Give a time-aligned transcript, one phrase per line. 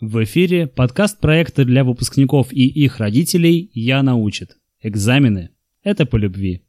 [0.00, 4.56] В эфире подкаст проекта для выпускников и их родителей «Я научит».
[4.82, 5.50] Экзамены–
[5.84, 6.64] это по любви.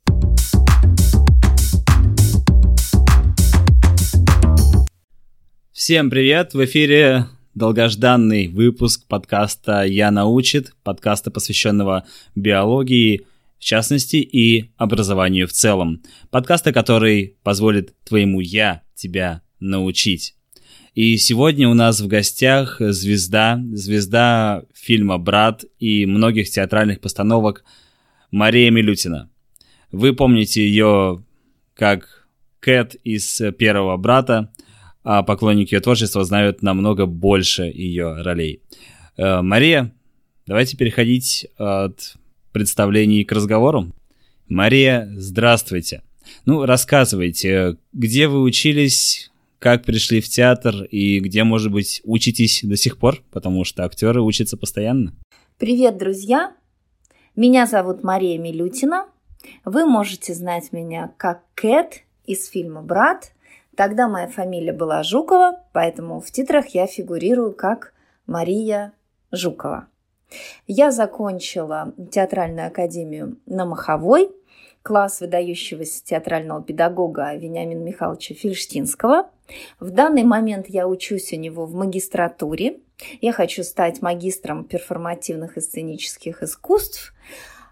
[5.72, 6.54] Всем привет!
[6.54, 7.26] В эфире
[7.56, 12.06] долгожданный выпуск подкаста «Я научит», подкаста, посвященного
[12.36, 13.26] биологии,
[13.58, 16.04] в частности, и образованию в целом.
[16.30, 20.36] Подкаста, который позволит твоему «я» тебя научить.
[20.96, 27.66] И сегодня у нас в гостях звезда, звезда фильма «Брат» и многих театральных постановок
[28.32, 29.30] Мария Милютина.
[29.92, 31.22] Вы помните ее
[31.74, 32.30] как
[32.62, 34.54] Кэт из «Первого брата»,
[35.04, 38.62] а поклонники ее творчества знают намного больше ее ролей.
[39.18, 39.94] Э, Мария,
[40.48, 42.16] давайте переходить от
[42.54, 43.94] представлений к разговору.
[44.48, 46.04] Мария, здравствуйте.
[46.46, 49.30] Ну, рассказывайте, где вы учились,
[49.66, 54.22] как пришли в театр и где, может быть, учитесь до сих пор, потому что актеры
[54.22, 55.12] учатся постоянно.
[55.58, 56.54] Привет, друзья!
[57.36, 59.08] Меня зовут Мария Милютина.
[59.64, 63.32] Вы можете знать меня как Кэт из фильма «Брат».
[63.76, 67.96] Тогда моя фамилия была Жукова, поэтому в титрах я фигурирую как
[68.28, 68.94] Мария
[69.32, 69.88] Жукова.
[70.68, 74.30] Я закончила театральную академию на Маховой–
[74.86, 79.32] класс выдающегося театрального педагога Вениамина Михайловича Фельштинского.
[79.80, 82.78] В данный момент я учусь у него в магистратуре.
[83.20, 87.16] Я хочу стать магистром перформативных и сценических искусств.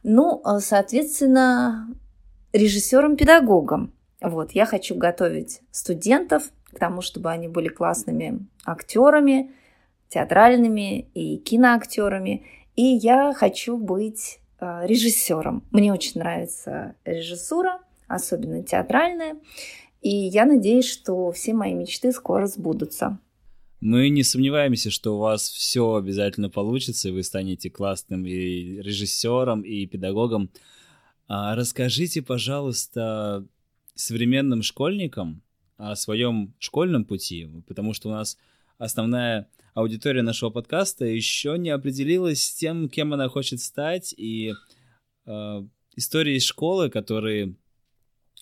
[0.02, 1.88] Ну, а, соответственно,
[2.52, 3.94] режиссером-педагогом.
[4.19, 9.52] Вот, я хочу готовить студентов к тому, чтобы они были классными актерами,
[10.09, 12.44] театральными и киноактерами.
[12.75, 14.39] И я хочу быть
[14.86, 15.64] режиссером.
[15.72, 19.36] Мне очень нравится режиссура, особенно театральная.
[20.02, 23.19] И я надеюсь, что все мои мечты скоро сбудутся.
[23.80, 29.61] Мы не сомневаемся, что у вас все обязательно получится, и вы станете классным и режиссером,
[29.61, 30.50] и педагогом.
[31.28, 33.45] А расскажите, пожалуйста,
[33.96, 35.41] современным школьникам
[35.78, 38.38] о своем школьном пути, потому что у нас
[38.78, 44.53] основная аудитория нашего подкаста еще не определилась с тем, кем она хочет стать, и
[45.25, 45.63] э,
[45.95, 47.56] истории из школы, которые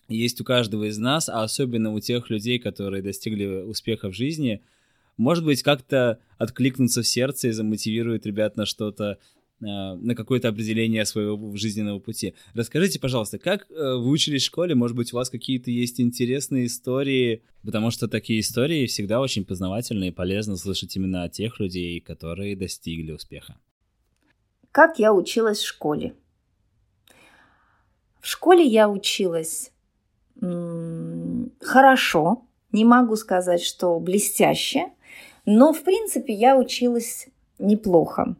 [0.08, 4.62] есть у каждого из нас, а особенно у тех людей, которые достигли успеха в жизни,
[5.16, 9.18] может быть, как-то откликнуться в сердце и замотивирует ребят на что-то
[9.62, 12.34] на какое-то определение своего жизненного пути.
[12.52, 14.74] Расскажите, пожалуйста, как э, вы учились в школе?
[14.74, 17.42] Может быть, у вас какие-то есть интересные истории?
[17.64, 22.56] Потому что такие истории всегда очень познавательны и полезно слышать именно от тех людей, которые
[22.56, 23.56] достигли успеха.
[24.72, 26.14] Как я училась в школе?
[28.20, 29.70] В школе я училась
[31.60, 34.86] хорошо, не могу сказать, что блестяще,
[35.46, 37.28] но, в принципе, я училась
[37.60, 38.34] неплохо.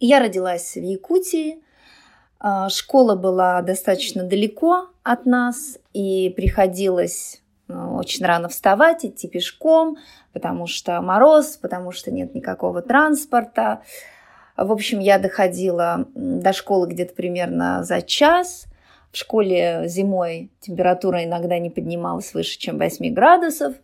[0.00, 1.62] Я родилась в Якутии.
[2.38, 9.96] А, школа была достаточно далеко от нас, и приходилось ну, очень рано вставать, идти пешком,
[10.32, 13.82] потому что мороз, потому что нет никакого транспорта.
[14.56, 18.66] В общем, я доходила до школы где-то примерно за час.
[19.10, 23.74] В школе зимой температура иногда не поднималась выше, чем 8 градусов.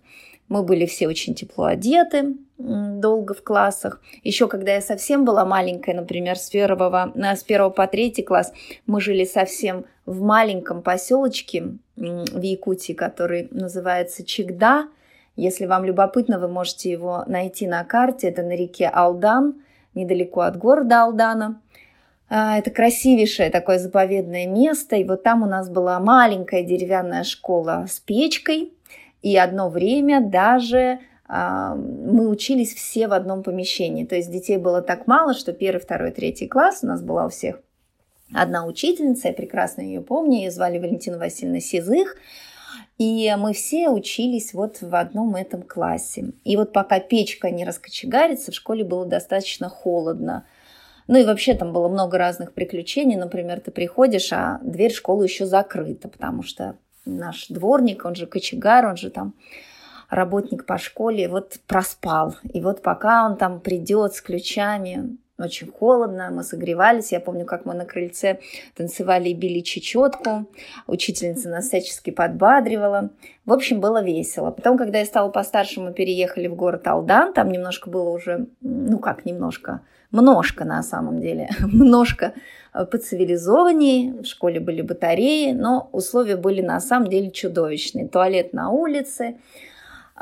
[0.50, 4.03] Мы были все очень тепло одеты, долго в классах.
[4.25, 8.53] Еще когда я совсем была маленькая, например, с первого, э, с первого по третий класс,
[8.84, 14.88] мы жили совсем в маленьком поселочке в Якутии, который называется Чигда.
[15.37, 18.28] Если вам любопытно, вы можете его найти на карте.
[18.28, 19.62] Это на реке Алдан,
[19.94, 21.61] недалеко от города Алдана.
[22.28, 24.97] А, это красивейшее такое заповедное место.
[24.97, 28.72] И вот там у нас была маленькая деревянная школа с печкой–
[29.22, 34.04] и одно время даже а, мы учились все в одном помещении.
[34.04, 37.28] То есть детей было так мало, что первый, второй, третий класс у нас была у
[37.28, 37.60] всех
[38.32, 42.16] одна учительница, я прекрасно ее помню, ее звали Валентина Васильевна Сизых.
[42.98, 46.32] И мы все учились вот в одном этом классе.
[46.44, 50.44] И вот пока печка не раскочегарится, в школе было достаточно холодно.
[51.06, 53.16] Ну и вообще там было много разных приключений.
[53.16, 58.87] Например, ты приходишь, а дверь школы еще закрыта, потому что наш дворник, он же кочегар,
[58.87, 59.35] он же там
[60.08, 62.37] работник по школе, вот проспал.
[62.52, 67.12] И вот пока он там придет с ключами, очень холодно, мы согревались.
[67.12, 68.41] Я помню, как мы на крыльце
[68.76, 70.47] танцевали и били чечетку.
[70.87, 73.11] Учительница нас всячески подбадривала.
[73.47, 74.50] В общем, было весело.
[74.50, 77.32] Потом, когда я стала постарше, мы переехали в город Алдан.
[77.32, 79.81] Там немножко было уже, ну как немножко,
[80.11, 82.35] множко на самом деле, множко
[82.72, 84.22] поцивилизованнее.
[84.22, 88.08] В школе были батареи, но условия были на самом деле чудовищные.
[88.08, 89.37] Туалет на улице,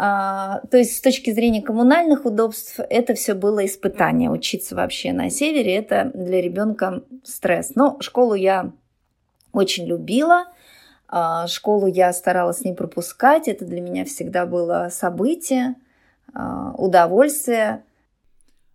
[0.00, 4.30] А, то есть с точки зрения коммунальных удобств это все было испытание.
[4.30, 7.72] Учиться вообще на севере это для ребенка стресс.
[7.74, 8.70] Но школу я
[9.52, 10.44] очень любила.
[11.08, 13.48] А, школу я старалась не пропускать.
[13.48, 15.74] Это для меня всегда было событие,
[16.32, 17.82] а, удовольствие.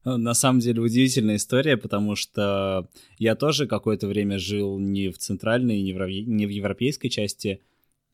[0.06, 5.82] На самом деле удивительная история, потому что я тоже какое-то время жил не в центральной,
[5.82, 7.62] не в, европейской части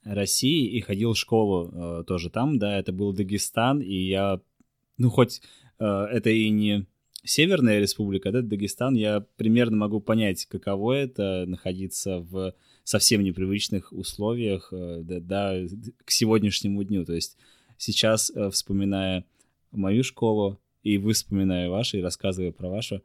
[0.04, 4.40] России и ходил в школу э, тоже там, да, это был Дагестан, и я,
[4.98, 5.42] ну, хоть
[5.80, 6.86] э, это и не
[7.24, 12.54] Северная республика, да, Дагестан, я примерно могу понять, каково это находиться в
[12.86, 15.68] совсем непривычных условиях, э, да, да,
[16.06, 17.06] к сегодняшнему дню.
[17.06, 17.38] То есть
[17.78, 19.26] сейчас, э, вспоминая
[19.72, 23.02] мою школу, и вы, вспоминая вашу, и рассказывая про вашу,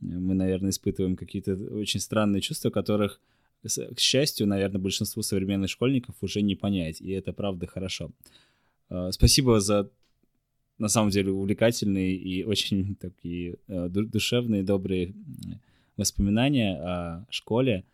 [0.00, 3.20] мы, наверное, испытываем какие-то очень странные чувства, которых,
[3.62, 8.10] к счастью, наверное, большинству современных школьников уже не понять, и это правда хорошо.
[8.88, 9.90] Э, спасибо за
[10.78, 15.14] на самом деле увлекательные и очень такие э, душевные, добрые
[15.96, 17.84] воспоминания о школе.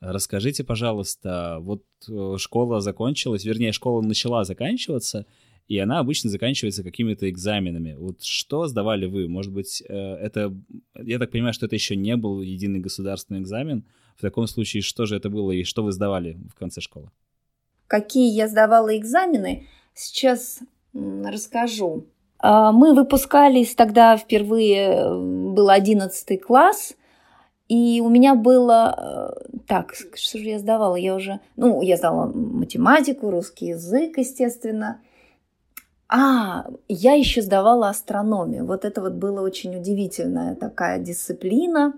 [0.00, 5.24] Расскажите, пожалуйста, вот э, школа закончилась, вернее, школа начала заканчиваться,
[5.68, 7.94] и она обычно заканчивается какими-то экзаменами.
[7.98, 9.28] Вот что сдавали вы?
[9.28, 10.54] Может быть, э, это,
[10.94, 13.84] я так понимаю, что это еще не был единый государственный экзамен.
[14.16, 17.10] В таком случае, что же это было и что вы сдавали в конце школы?
[17.88, 20.60] Какие я сдавала экзамены, сейчас
[20.92, 22.06] расскажу.
[22.38, 26.94] А, мы выпускались тогда впервые, э, был 11 класс,
[27.68, 29.34] и у меня было...
[29.42, 30.96] Э, так, что же я сдавала?
[30.96, 31.40] Я уже...
[31.56, 35.00] Ну, я сдала математику, русский язык, естественно.
[36.08, 38.64] А, я еще сдавала астрономию.
[38.64, 41.94] Вот это вот было очень удивительная такая дисциплина.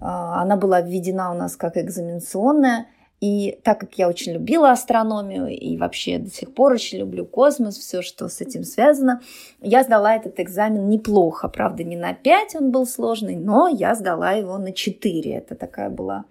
[0.00, 2.86] А, она была введена у нас как экзаменационная.
[3.20, 7.78] И так как я очень любила астрономию и вообще до сих пор очень люблю космос,
[7.78, 9.22] все, что с этим связано,
[9.62, 11.48] я сдала этот экзамен неплохо.
[11.48, 15.32] Правда, не на 5 он был сложный, но я сдала его на 4.
[15.32, 16.26] Это такая была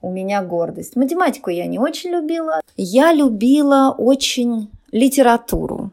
[0.00, 0.96] у меня гордость.
[0.96, 2.60] Математику я не очень любила.
[2.76, 5.90] Я любила очень литературу.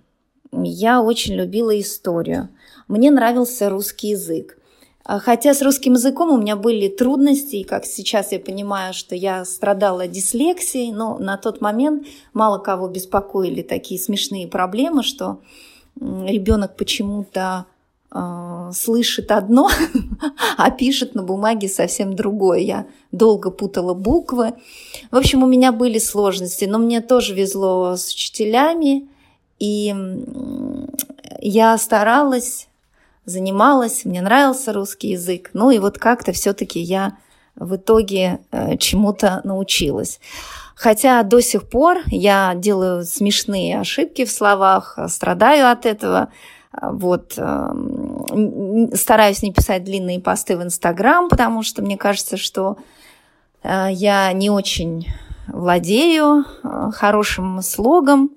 [0.51, 2.49] Я очень любила историю.
[2.87, 4.57] Мне нравился русский язык.
[5.03, 9.15] А, хотя с русским языком у меня были трудности, и как сейчас я понимаю, что
[9.15, 15.39] я страдала дислексией, но на тот момент мало кого беспокоили такие смешные проблемы, что
[15.99, 17.65] ребенок почему-то
[18.13, 19.69] э, слышит одно,
[20.57, 22.59] а пишет на бумаге совсем другое.
[22.59, 24.53] Я долго путала буквы.
[25.11, 29.07] В общем, у меня были сложности, но мне тоже везло с учителями,
[29.61, 29.95] и
[31.39, 32.67] я старалась
[33.25, 35.51] занималась, мне нравился русский язык.
[35.53, 37.17] Ну и вот как-то все-таки я
[37.55, 40.19] в итоге э, чему-то научилась.
[40.75, 46.29] Хотя до сих пор я делаю смешные ошибки в словах, страдаю от этого.
[46.81, 52.77] Вот, эм, стараюсь не писать длинные посты в Инстаграм, потому что мне кажется, что
[53.61, 55.05] э, я не очень
[55.47, 58.31] владею э, хорошим слогом.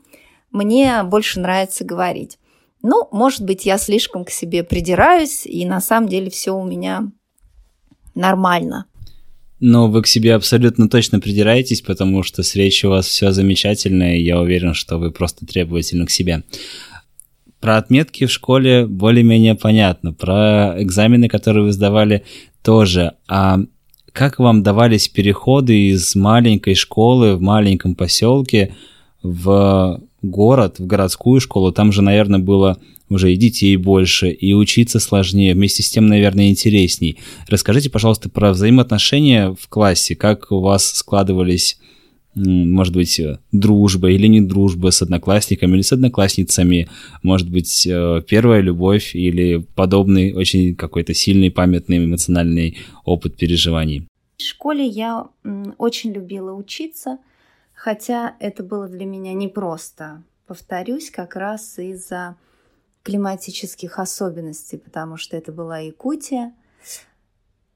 [0.55, 2.39] Мне больше нравится говорить.
[2.81, 7.11] Ну, может быть, я слишком к себе придираюсь, и на самом деле все у меня
[8.15, 8.87] нормально.
[9.59, 14.17] Но вы к себе абсолютно точно придираетесь, потому что с речью у вас все замечательно,
[14.17, 16.45] и я уверен, что вы просто требовательны к себе.
[17.59, 22.23] Про отметки в школе более-менее понятно, про экзамены, которые вы сдавали,
[22.63, 23.15] тоже.
[23.27, 23.59] А
[24.13, 28.77] как вам давались переходы из маленькой школы в маленьком поселке
[29.21, 30.01] в
[30.31, 32.79] город, в городскую школу, там же, наверное, было
[33.09, 37.19] уже и детей больше, и учиться сложнее, вместе с тем, наверное, интересней.
[37.49, 41.79] Расскажите, пожалуйста, про взаимоотношения в классе, как у вас складывались,
[42.35, 43.21] может быть,
[43.53, 46.89] дружба или не дружба с одноклассниками или с одноклассницами,
[47.23, 54.09] может быть, э, первая любовь или подобный очень какой-то сильный, памятный, эмоциональный опыт переживаний.
[54.37, 55.27] В школе я
[55.79, 57.19] очень любила учиться–
[57.85, 60.23] Хотя это было для меня непросто.
[60.47, 62.37] Повторюсь, как раз из-за
[63.03, 66.55] климатических особенностей, потому что это была Якутия.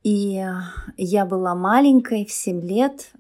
[0.03, 0.43] И
[0.97, 3.13] я была маленькой, в 7 лет.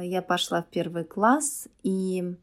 [0.00, 2.36] Я пошла в первый класс, и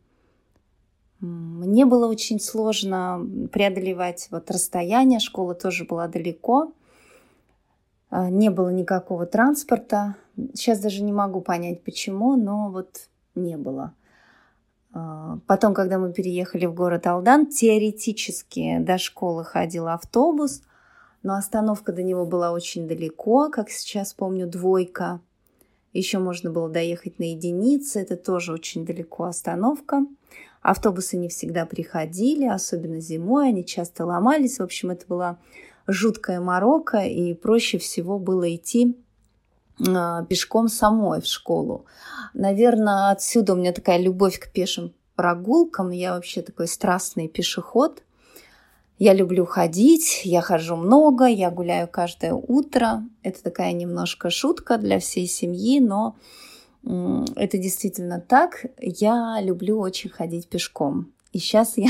[1.21, 5.21] мне было очень сложно преодолевать вот расстояние.
[5.21, 6.73] Школа тоже была далеко.
[8.11, 10.17] Не было никакого транспорта.
[10.53, 13.93] Сейчас даже не могу понять, почему, но вот не было.
[14.93, 20.61] А, потом, когда мы переехали в город Алдан, теоретически до школы ходил автобус,
[21.23, 25.19] но остановка до него была очень далеко, как сейчас помню, двойка.
[25.93, 30.05] Еще можно было доехать на единице, это тоже очень далеко остановка.
[30.61, 34.59] Автобусы не всегда приходили, особенно зимой, они часто ломались.
[34.59, 35.37] В общем, это была
[35.87, 38.97] жуткая морока, и проще всего было идти
[39.77, 41.85] пешком самой в школу.
[42.33, 45.91] Наверное, отсюда у меня такая любовь к пешим прогулкам.
[45.91, 48.03] Я вообще такой страстный пешеход.
[48.99, 53.03] Я люблю ходить, я хожу много, я гуляю каждое утро.
[53.23, 56.15] Это такая немножко шутка для всей семьи, но
[56.83, 58.65] это действительно так.
[58.79, 61.11] Я люблю очень ходить пешком.
[61.31, 61.89] И сейчас я,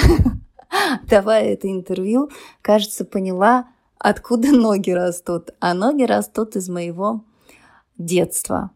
[1.10, 2.30] давая это интервью,
[2.62, 5.52] кажется, поняла, откуда ноги растут.
[5.60, 7.24] А ноги растут из моего
[7.98, 8.72] детства.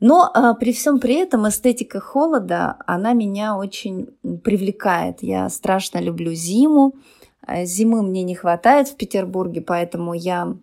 [0.00, 4.08] Но а, при всем при этом эстетика холода, она меня очень
[4.44, 5.22] привлекает.
[5.22, 6.94] Я страшно люблю зиму.
[7.42, 10.56] А, зимы мне не хватает в Петербурге, поэтому я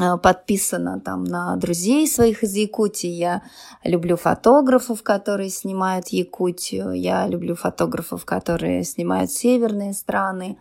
[0.00, 3.08] Э, подписана там на друзей своих из Якутии.
[3.08, 3.42] Я
[3.84, 6.92] люблю фотографов, которые снимают Якутию.
[6.92, 10.58] Я люблю фотографов, которые снимают северные страны.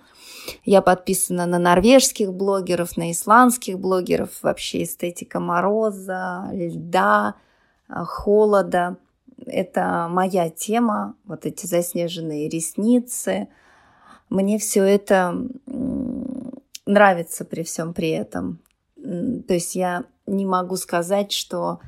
[0.63, 4.41] Я подписана на норвежских блогеров, на исландских блогеров.
[4.41, 7.35] Вообще эстетика мороза, льда,
[7.89, 8.97] э, холода.
[9.45, 11.15] Это моя тема.
[11.25, 13.47] Вот эти заснеженные ресницы.
[14.29, 15.35] Мне все это
[16.85, 18.59] нравится при всем при этом.
[18.95, 21.79] То есть я не могу сказать, что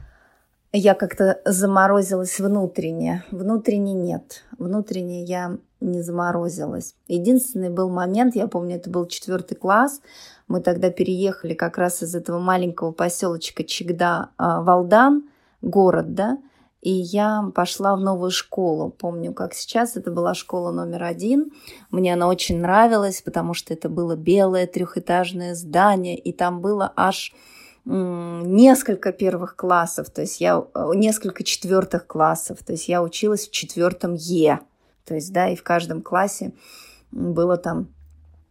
[0.72, 3.24] я как-то заморозилась внутренне.
[3.32, 4.44] Внутренне нет.
[4.58, 6.96] Внутренне я не заморозилась.
[7.08, 10.02] Единственный был момент, я помню, это был четвертый класс.
[10.48, 15.30] Мы тогда переехали как раз из этого маленького поселочка Чигда а, Валдан,
[15.62, 16.38] город, да,
[16.82, 18.90] и я пошла в новую школу.
[18.90, 21.52] Помню, как сейчас, это была школа номер один.
[21.92, 27.34] Мне она очень нравилась, потому что это было белое трехэтажное здание, и там было аж
[27.86, 33.52] несколько первых классов, то есть я э, несколько четвертых классов, то есть я училась в
[33.52, 34.60] четвертом Е,
[35.06, 36.54] то есть да, и в каждом классе
[37.12, 37.88] было там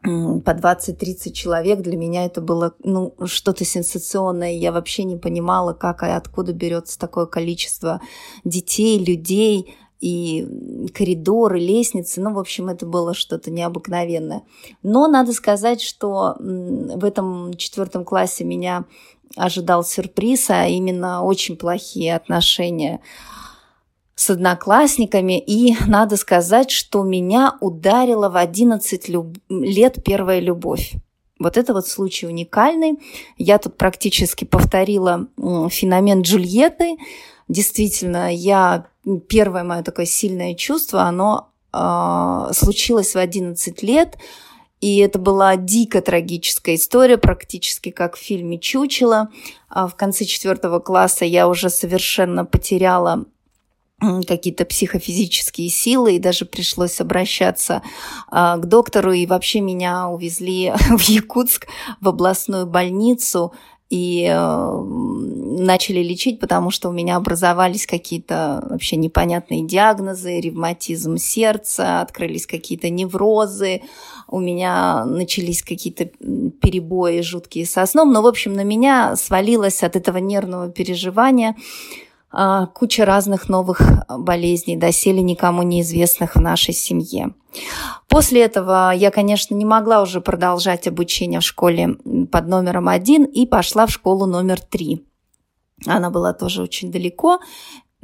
[0.03, 1.81] по 20-30 человек.
[1.81, 4.53] Для меня это было ну, что-то сенсационное.
[4.53, 8.01] Я вообще не понимала, как и откуда берется такое количество
[8.45, 12.21] детей, людей и коридоры, лестницы.
[12.21, 14.43] Ну, в общем, это было что-то необыкновенное.
[14.83, 18.85] Но надо сказать, что в этом четвертом классе меня
[19.37, 23.01] ожидал сюрприз, а именно очень плохие отношения
[24.15, 29.39] с одноклассниками, и надо сказать, что меня ударила в 11 люб...
[29.49, 30.95] лет первая любовь.
[31.39, 32.99] Вот это вот случай уникальный.
[33.37, 36.97] Я тут практически повторила феномен Джульетты.
[37.47, 38.87] Действительно, я
[39.29, 44.19] первое мое такое сильное чувство, оно э, случилось в 11 лет.
[44.81, 49.29] И это была дико трагическая история, практически как в фильме «Чучело».
[49.69, 53.25] А в конце четвертого класса я уже совершенно потеряла
[54.27, 57.83] какие-то психофизические силы, и даже пришлось обращаться
[58.31, 61.67] а, к доктору, и вообще меня увезли в Якутск,
[62.01, 63.53] в областную больницу,
[63.91, 64.83] и э,
[65.61, 72.91] начали лечить, потому что у меня образовались какие-то вообще непонятные диагнозы, ревматизм сердца, открылись какие-то
[72.91, 73.81] неврозы,
[74.29, 79.97] у меня начались какие-то перебои жуткие со сном, но, в общем, на меня свалилось от
[79.97, 81.57] этого нервного переживания
[82.75, 87.35] куча разных новых болезней, доселе никому неизвестных в нашей семье.
[88.09, 91.97] После этого я, конечно, не могла уже продолжать обучение в школе
[92.31, 95.07] под номером один и пошла в школу номер три.
[95.87, 97.39] Она была тоже очень далеко.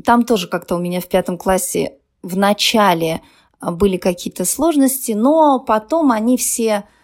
[0.03, 3.21] Там тоже как-то у меня в пятом классе в начале
[3.61, 7.04] были какие-то сложности, но потом они все Э,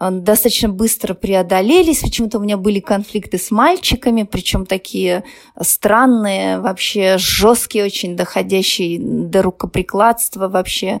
[0.00, 2.00] достаточно быстро преодолелись.
[2.00, 5.24] Почему-то у меня были конфликты с мальчиками, причем такие
[5.60, 11.00] странные, вообще жесткие, очень доходящие до рукоприкладства вообще.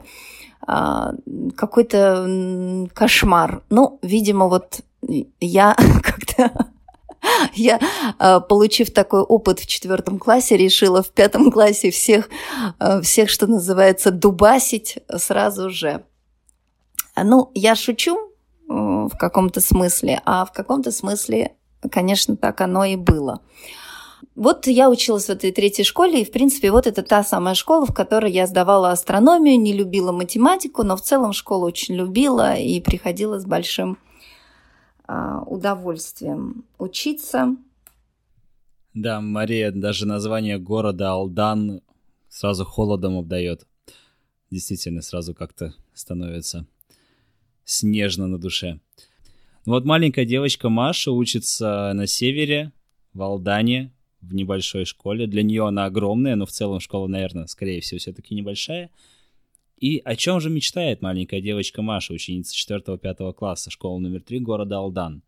[0.66, 1.12] А,
[1.56, 3.62] какой-то кошмар.
[3.70, 4.80] Ну, видимо, вот
[5.40, 6.68] я как-то
[7.54, 7.80] я,
[8.18, 12.28] э, получив такой опыт в четвертом классе, решила в пятом классе всех,
[12.78, 16.04] э, всех, что называется, дубасить сразу же.
[17.16, 18.27] Ну, я шучу,
[18.68, 21.56] в каком-то смысле, а в каком-то смысле,
[21.90, 23.40] конечно, так оно и было.
[24.34, 27.86] Вот я училась в этой третьей школе, и, в принципе, вот это та самая школа,
[27.86, 32.80] в которой я сдавала астрономию, не любила математику, но в целом школу очень любила и
[32.80, 33.98] приходила с большим
[35.06, 37.56] а, удовольствием учиться.
[38.94, 41.80] Да, Мария, даже название города Алдан
[42.28, 43.66] сразу холодом обдает.
[44.50, 46.66] Действительно, сразу как-то становится
[47.68, 48.80] снежно на душе.
[49.66, 52.72] Ну вот маленькая девочка Маша учится на севере,
[53.12, 55.26] в Алдане, в небольшой школе.
[55.26, 58.90] Для нее она огромная, но в целом школа, наверное, скорее всего, все-таки небольшая.
[59.76, 64.78] И о чем же мечтает маленькая девочка Маша, ученица 4-5 класса школы номер 3 города
[64.78, 65.22] Алдан?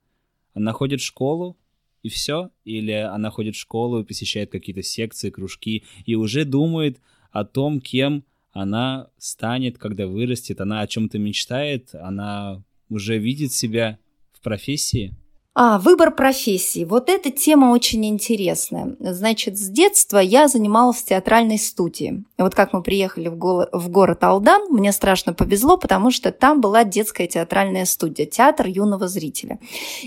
[0.55, 1.59] Она ходит в школу,
[2.03, 2.51] и все?
[2.65, 7.83] Или она ходит в школу и посещает какие-то секции, кружки, и уже думает о том,
[7.83, 13.99] кем она станет, когда вырастет, она о чем-то мечтает, она уже видит себя
[14.33, 15.15] в профессии?
[15.53, 16.85] А, выбор профессии.
[16.85, 18.97] Вот эта тема очень интересная.
[19.01, 22.25] Значит, с детства я занималась в театральной студии.
[22.39, 26.61] Вот как мы приехали в, го- в город Алдан, мне страшно повезло, потому что там
[26.61, 29.59] была детская театральная студия, театр юного зрителя.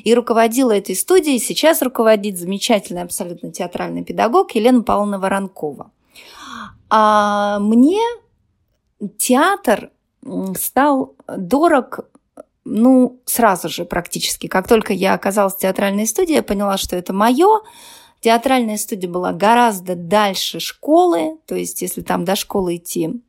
[0.03, 5.91] И руководила этой студией, сейчас руководит замечательный абсолютно театральный педагог Елена Павловна Воронкова.
[6.89, 7.99] А мне
[9.17, 9.91] театр
[10.55, 11.99] стал дорог
[12.65, 14.47] ну, сразу же практически.
[14.47, 17.61] Как только я оказалась в театральной студии, я поняла, что это мое.
[18.21, 23.21] Театральная студия была гораздо дальше школы, то есть если там до школы идти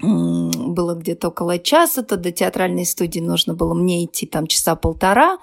[0.00, 5.38] было где-то около часа, то до театральной студии нужно было мне идти там часа полтора.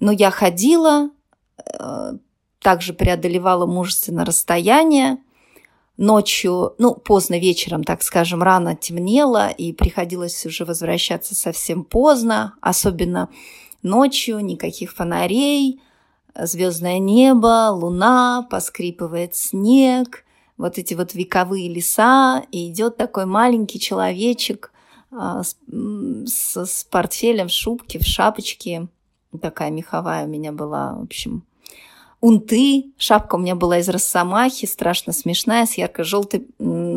[0.00, 1.10] Но я ходила,
[1.56, 2.12] э,
[2.60, 5.18] также преодолевала мужественно расстояние,
[5.96, 13.28] ночью, ну, поздно вечером, так скажем, рано темнело, и приходилось уже возвращаться совсем поздно, особенно
[13.82, 15.80] ночью, никаких фонарей,
[16.38, 20.24] звездное небо, луна, поскрипывает снег,
[20.56, 24.72] вот эти вот вековые леса, и идет такой маленький человечек
[25.10, 25.56] а, с,
[26.26, 28.88] с, портфелем в шубке, в шапочке,
[29.40, 31.44] такая меховая у меня была, в общем,
[32.20, 32.92] унты.
[32.98, 36.46] Шапка у меня была из росомахи, страшно смешная, с ярко-желтой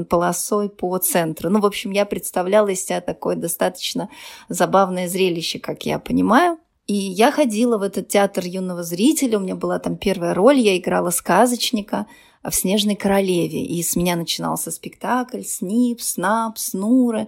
[0.10, 1.50] полосой по центру.
[1.50, 4.10] Ну, в общем, я представляла из себя такое достаточно
[4.48, 6.58] забавное зрелище, как я понимаю.
[6.88, 10.76] И я ходила в этот театр юного зрителя, у меня была там первая роль, я
[10.76, 12.08] играла сказочника
[12.44, 17.28] в «Снежной королеве», и с меня начинался спектакль «Снип», «Снап», «Снуры».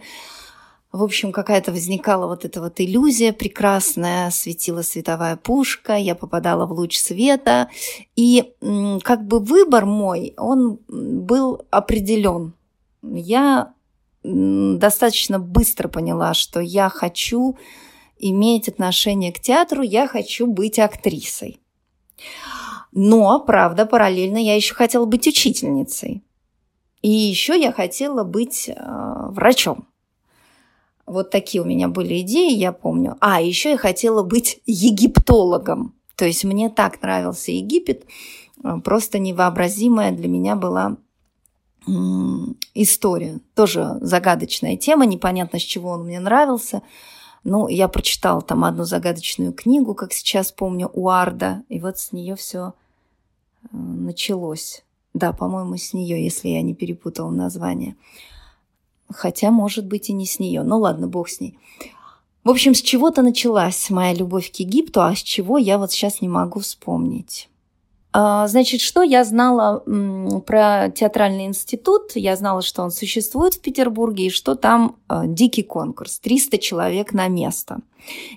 [0.91, 6.73] В общем, какая-то возникала вот эта вот иллюзия прекрасная, светила световая пушка, я попадала в
[6.73, 7.69] луч света,
[8.17, 8.53] и
[9.03, 12.53] как бы выбор мой, он был определен.
[13.01, 13.73] Я
[14.23, 17.57] достаточно быстро поняла, что я хочу
[18.19, 21.61] иметь отношение к театру, я хочу быть актрисой.
[22.91, 26.21] Но, правда, параллельно я еще хотела быть учительницей.
[27.01, 28.73] И еще я хотела быть э,
[29.29, 29.87] врачом.
[31.11, 33.17] Вот такие у меня были идеи, я помню.
[33.19, 35.93] А, еще я хотела быть египтологом.
[36.15, 38.05] То есть мне так нравился Египет,
[38.63, 40.97] э, просто невообразимая для меня была
[42.75, 43.39] история.
[43.55, 46.83] Тоже загадочная тема, непонятно, с чего он мне нравился.
[47.43, 52.11] Ну, я прочитала там одну загадочную книгу, как сейчас помню, у Арда, и вот с
[52.11, 52.73] нее все
[53.63, 54.83] э, началось.
[55.15, 57.95] Да, по-моему, с нее, если я не перепутала название.
[59.15, 60.63] Хотя, может быть, и не с нее.
[60.63, 61.57] Ну ладно, бог с ней.
[62.43, 66.21] В общем, с чего-то началась моя любовь к Египту, а с чего я вот сейчас
[66.21, 67.49] не могу вспомнить.
[68.13, 69.83] А, значит, что я знала
[70.45, 72.11] про театральный институт?
[72.15, 77.13] Я знала, что он существует в Петербурге и что там а, дикий конкурс, 300 человек
[77.13, 77.79] на место.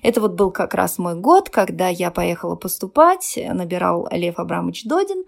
[0.03, 5.23] Это вот был как раз мой год, когда я поехала поступать, набирал Лев Абрамович Додин,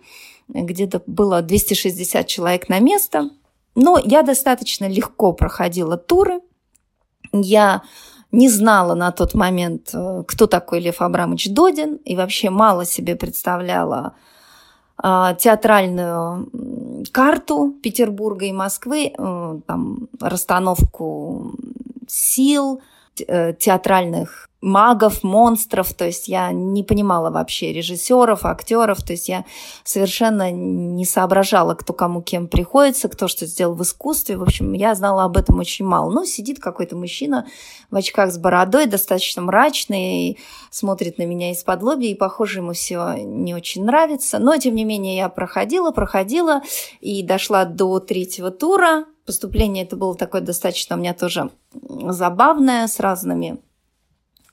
[0.48, 3.32] где-то было 260 человек на место–
[3.78, 6.42] но я достаточно легко проходила туры.
[7.32, 7.84] Я
[8.32, 13.16] не знала на тот момент, э, кто такой Лев Абрамович Додин, и вообще мало себе
[13.16, 14.16] представляла
[14.98, 16.50] а, театральную
[17.12, 21.54] карту Петербурга и Москвы, э, там, расстановку
[22.08, 22.82] сил,
[23.28, 29.46] э, театральных магов, монстров, то есть я не понимала вообще режиссеров, актеров, то есть я
[29.84, 34.96] совершенно не соображала, кто кому кем приходится, кто что сделал в искусстве, в общем, я
[34.96, 36.12] знала об этом очень мало.
[36.12, 37.46] Ну, сидит какой-то мужчина
[37.91, 40.39] в очках с бородой, достаточно мрачный,
[40.72, 44.86] смотрит на меня из-под лоби, и, похоже, ему все не очень нравится, но, тем не
[44.86, 46.62] менее, я проходила, проходила
[47.00, 51.52] и дошла до третьего тура, поступление это было такое достаточно у меня тоже
[52.10, 53.60] забавное, с разными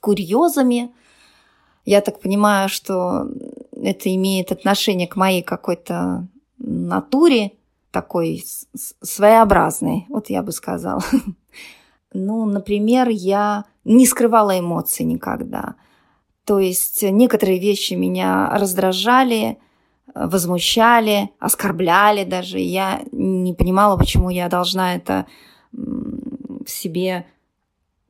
[0.05, 0.91] курьезами.
[1.83, 3.27] Я так понимаю, что
[3.71, 6.27] это имеет отношение к моей какой-то
[6.59, 7.53] натуре,
[7.89, 8.43] такой
[9.01, 11.01] своеобразной, вот я бы сказала.
[12.17, 15.75] Ну, например, я не скрывала эмоций никогда.
[16.45, 19.57] То есть некоторые вещи меня раздражали,
[20.13, 22.57] возмущали, оскорбляли даже.
[22.57, 25.25] Я не понимала, почему я должна это
[25.73, 27.25] в себе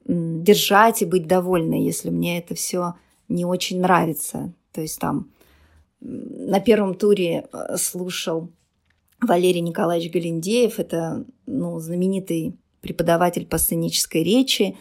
[0.05, 2.93] держать и быть довольной, если мне это все
[3.27, 4.53] не очень нравится.
[4.71, 5.31] То есть там
[5.99, 8.49] на первом туре э, слушал
[9.21, 14.77] Валерий Николаевич Галиндеев, это ну, знаменитый преподаватель по сценической речи.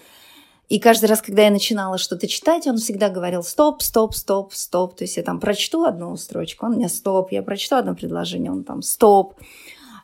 [0.69, 4.97] И каждый раз, когда я начинала что-то читать, он всегда говорил «стоп, стоп, стоп, стоп».
[4.97, 8.65] То есть я там прочту одну строчку, он мне «стоп», я прочту одно предложение, он
[8.65, 9.35] там «стоп».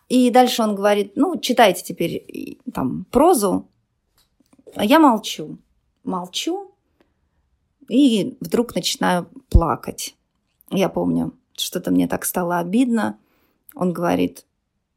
[0.09, 3.69] И дальше он говорит, ну, читайте теперь там прозу,
[4.75, 5.59] а я молчу.
[6.05, 6.71] Молчу
[7.91, 10.15] и вдруг начинаю плакать.
[10.71, 13.19] Я помню, что-то мне так стало обидно.
[13.75, 14.45] Он говорит,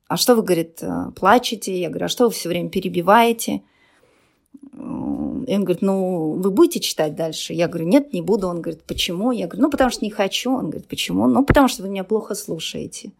[0.08, 1.80] а что вы, говорит, э, плачете?
[1.80, 3.64] Я говорю, а что вы все время перебиваете?
[4.74, 7.54] И он говорит, ну, вы будете читать дальше?
[7.54, 8.48] Я говорю, нет, не буду.
[8.48, 9.32] Он говорит, почему?
[9.32, 10.54] Я говорю, ну, потому что не хочу.
[10.54, 11.28] Он говорит, почему?
[11.28, 13.12] Ну, потому что вы меня плохо слушаете.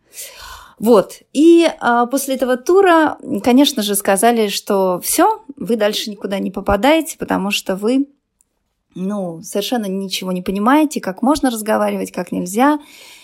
[0.80, 1.22] Вот.
[1.34, 7.18] И а, после этого тура, конечно же, сказали, что все, вы дальше никуда не попадаете,
[7.18, 8.08] потому что вы
[8.96, 12.80] ну, совершенно ничего не понимаете, как можно разговаривать, как нельзя.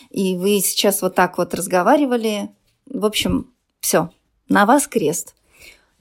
[0.09, 2.49] И вы сейчас вот так вот разговаривали.
[2.87, 4.09] В общем, все,
[4.47, 5.35] на вас крест.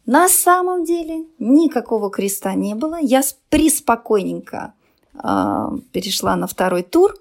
[0.06, 2.98] На самом деле никакого креста не было.
[3.00, 4.72] Я приспокойненько
[5.12, 7.14] э, перешла на второй тур.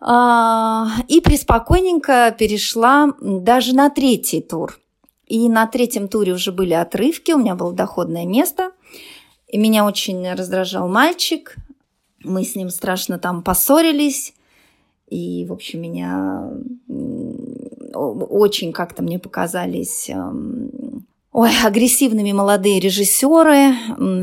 [0.00, 4.78] Э, и приспокойненько перешла даже на третий тур.
[5.32, 8.72] И на третьем туре уже были отрывки, у меня было доходное место–
[9.52, 11.56] и меня очень раздражал мальчик.
[12.24, 14.32] Мы с ним страшно там поссорились.
[15.08, 16.50] И, в общем, меня
[17.94, 23.74] очень как-то мне показались эм, Ой, агрессивными молодые режиссеры,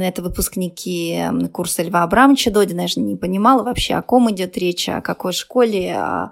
[0.04, 4.90] это выпускники курса Льва Абрамовича Додина, я же не понимала вообще, о ком идет речь,
[4.90, 6.32] о какой школе, о,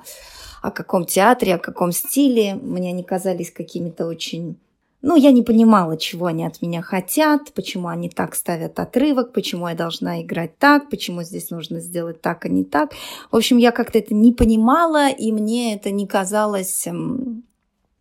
[0.63, 2.55] о каком театре, о каком стиле.
[2.55, 4.57] Мне они казались какими-то очень
[5.01, 9.67] ну, я не понимала, чего они от меня хотят, почему они так ставят отрывок, почему
[9.67, 12.93] я должна играть так, почему здесь нужно сделать так, а не так.
[13.31, 17.43] В общем, я как-то это не понимала, и мне это не казалось эм,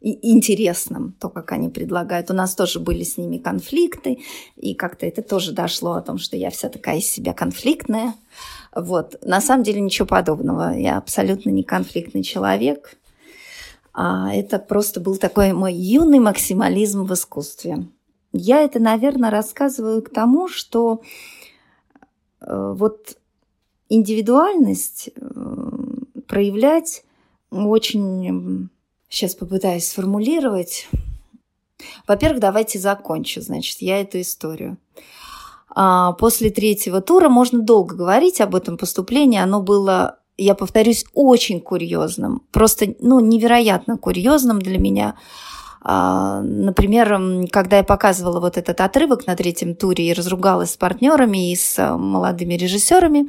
[0.01, 2.31] интересным, то, как они предлагают.
[2.31, 4.21] У нас тоже были с ними конфликты,
[4.57, 8.15] и как-то это тоже дошло о том, что я вся такая из себя конфликтная.
[8.75, 9.17] Вот.
[9.23, 10.77] На самом деле ничего подобного.
[10.77, 12.97] Я абсолютно не конфликтный человек.
[13.99, 17.89] А это просто был такой мой юный максимализм в искусстве.
[18.31, 21.01] Я это, наверное, рассказываю к тому, что
[22.43, 23.17] э, вот
[23.89, 27.05] индивидуальность э, проявлять
[27.51, 28.69] очень...
[29.09, 30.89] Сейчас попытаюсь сформулировать.
[32.07, 34.77] Во-первых, давайте закончу, значит, я эту историю.
[35.71, 39.39] А после третьего тура можно долго говорить об этом поступлении.
[39.39, 45.15] Оно было я повторюсь, очень курьезным, просто, ну, невероятно курьезным для меня.
[45.81, 51.53] А, например, когда я показывала вот этот отрывок на третьем туре и разругалась с партнерами
[51.53, 53.29] и с э, молодыми режиссерами,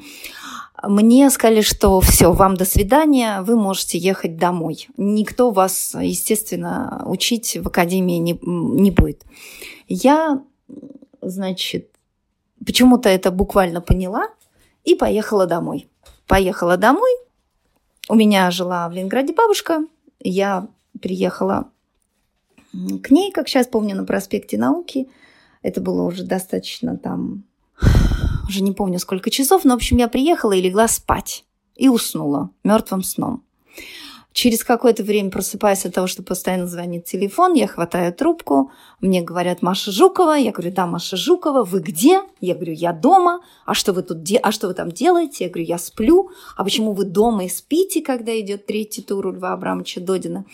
[0.83, 4.87] мне сказали, что все, вам до свидания, вы можете ехать домой.
[4.97, 9.23] Никто вас, естественно, учить в академии не, не будет.
[9.87, 10.41] Я,
[11.21, 11.89] значит,
[12.65, 14.29] почему-то это буквально поняла
[14.83, 15.87] и поехала домой
[16.27, 17.11] поехала домой.
[18.09, 19.85] У меня жила в Ленинграде бабушка.
[20.19, 20.67] Я
[21.01, 21.69] приехала
[22.71, 25.09] к ней, как сейчас помню, на проспекте науки.
[25.61, 27.43] Это было уже достаточно там,
[28.47, 31.45] уже не помню сколько часов, но, в общем, я приехала и легла спать.
[31.75, 33.43] И уснула мертвым сном.
[34.37, 38.71] Через какое-то время просыпаюсь от того, что постоянно звонит телефон, я хватаю трубку,
[39.01, 42.21] мне говорят Маша Жукова, я говорю, да, Маша Жукова, вы где?
[42.39, 44.37] Я говорю, я дома, а что вы тут, де...
[44.37, 45.45] а что вы там делаете?
[45.45, 49.31] Я говорю, я сплю, а почему вы дома и спите, когда идет третий тур у
[49.31, 50.45] Льва Абрамовича Додина?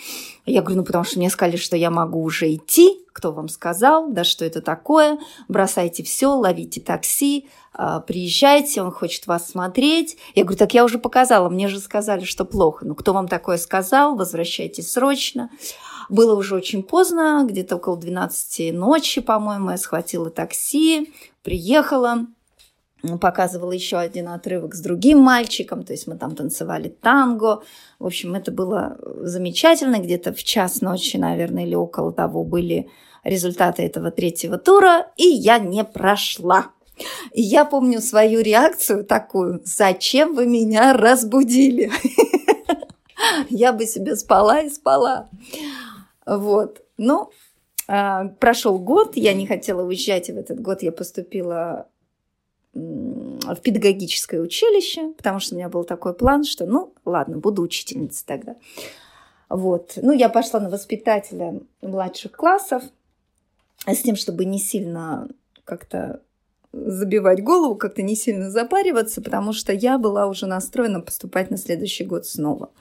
[0.45, 4.09] Я говорю, ну потому что мне сказали, что я могу уже идти, кто вам сказал,
[4.09, 10.17] да что это такое, бросайте все, ловите такси, а, приезжайте, он хочет вас смотреть.
[10.35, 12.85] Я говорю, так я уже показала, мне же сказали, что плохо.
[12.85, 14.15] Ну, кто вам такое сказал?
[14.15, 15.49] Возвращайтесь срочно.
[16.09, 22.27] Было уже очень поздно, где-то около 12 ночи, по-моему, я схватила такси, приехала,
[23.21, 27.61] показывала еще один отрывок с другим мальчиком, то есть мы там танцевали танго.
[27.99, 29.99] В общем, это было замечательно.
[29.99, 32.89] Где-то в час ночи, наверное, или около того были
[33.23, 36.71] результаты этого третьего тура, и я не прошла.
[37.31, 41.91] И я помню свою реакцию такую, зачем вы меня разбудили?
[43.49, 45.29] Я бы себе спала и спала.
[46.25, 46.81] Вот.
[46.97, 47.31] Ну,
[47.87, 51.87] а, прошел год, я не хотела уезжать, и в этот год я поступила
[52.73, 58.23] в педагогическое училище, потому что у меня был такой план, что, ну, ладно, буду учительницей
[58.25, 58.55] тогда.
[59.49, 59.93] Вот.
[59.97, 62.83] Ну, я пошла на воспитателя младших классов
[63.85, 65.29] с тем, чтобы не сильно
[65.63, 66.21] как-то
[66.71, 72.03] забивать голову, как-то не сильно запариваться, потому что я была уже настроена поступать на следующий
[72.03, 72.71] год снова.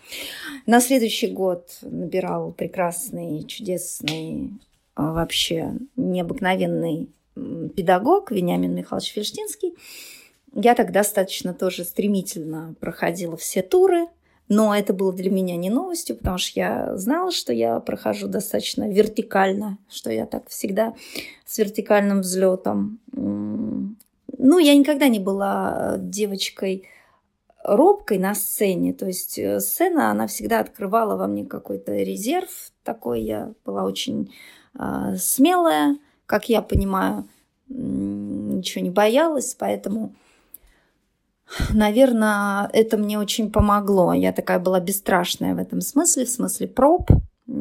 [0.65, 4.49] На следующий год набирал прекрасный, чудесный э,
[4.97, 9.75] вообще необыкновенный педагог Вениамин Михайлович Фельштинский.
[10.55, 14.07] Я так достаточно тоже стремительно проходила все туры,
[14.49, 18.88] но это было для меня не новостью, потому что я знала, что я прохожу достаточно
[18.90, 20.95] вертикально, что я так всегда
[21.47, 23.01] с вертикальным взлетом.
[23.12, 26.87] Ну, я никогда не была девочкой
[27.64, 28.92] робкой на сцене.
[28.92, 33.23] То есть э, сцена, она всегда открывала во мне какой-то резерв такой.
[33.23, 34.35] Я была очень
[34.79, 35.97] э, смелая,
[36.33, 37.29] как я понимаю,
[37.68, 40.14] ничего не боялась, поэтому
[41.75, 44.14] Наверное, это мне очень помогло.
[44.14, 47.11] Я такая была бесстрашная в этом смысле, в смысле проб.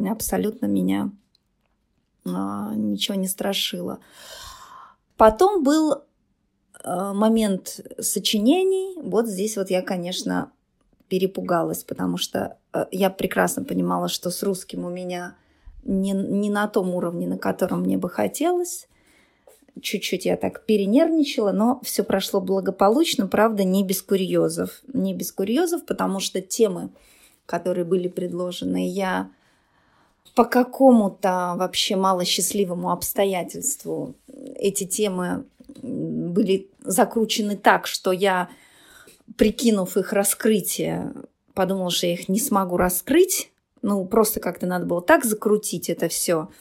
[0.10, 1.12] Абсолютно меня
[2.26, 4.00] а, ничего не страшило.
[5.18, 6.04] Потом был
[6.86, 8.96] а, момент сочинений.
[9.02, 10.54] Вот здесь вот я, конечно,
[11.10, 15.36] перепугалась, потому что а, я прекрасно понимала, что с русским у меня
[15.84, 18.88] не, не на том уровне, на котором мне бы хотелось
[19.80, 24.82] чуть-чуть я так перенервничала, но все прошло благополучно, правда, не без курьезов.
[24.94, 26.90] Не без курьезов, потому что темы,
[27.46, 29.30] которые были предложены, я
[30.36, 34.16] по какому-то вообще малосчастливому обстоятельству
[34.56, 35.46] эти темы
[35.82, 38.50] были закручены так, что я,
[39.38, 41.14] прикинув их раскрытие,
[41.54, 43.51] подумала, что я их не смогу раскрыть.
[43.82, 46.50] Ну, просто как-то надо было так закрутить это все–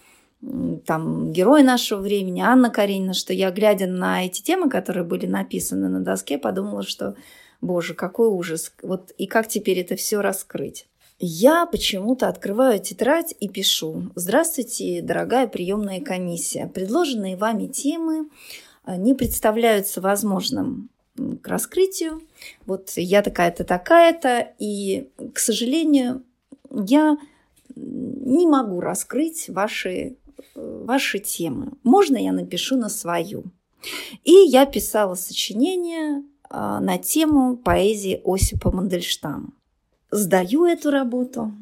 [0.86, 5.88] там герой нашего времени, Анна Каренина, что я, глядя на эти темы, которые были написаны
[5.88, 7.14] на доске, подумала, что,
[7.60, 8.72] боже, какой ужас.
[8.82, 10.86] Вот и как теперь это все раскрыть?
[11.18, 14.10] Я почему-то открываю тетрадь и пишу.
[14.14, 16.66] Здравствуйте, дорогая приемная комиссия.
[16.66, 18.30] Предложенные вами темы
[18.86, 20.88] э, не представляются возможным
[21.42, 22.22] к раскрытию.
[22.64, 24.54] Вот я такая-то, такая-то.
[24.58, 26.22] И, к сожалению,
[26.70, 27.16] я
[27.76, 30.16] не могу раскрыть ваши
[30.54, 31.72] ваши темы.
[31.82, 33.44] Можно я напишу на свою?
[34.24, 39.50] И я писала сочинение а, на тему поэзии Осипа Мандельштама.
[40.10, 41.52] Сдаю эту работу,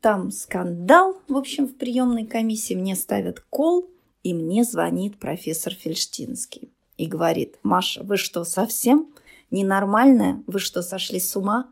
[0.00, 3.86] там скандал, в общем, в приемной комиссии, мне ставят кол,
[4.22, 9.08] и мне звонит профессор Фельштинский и говорит, Маша, вы что, совсем
[9.50, 10.42] ненормальная?
[10.46, 11.68] Вы что, сошли с ума?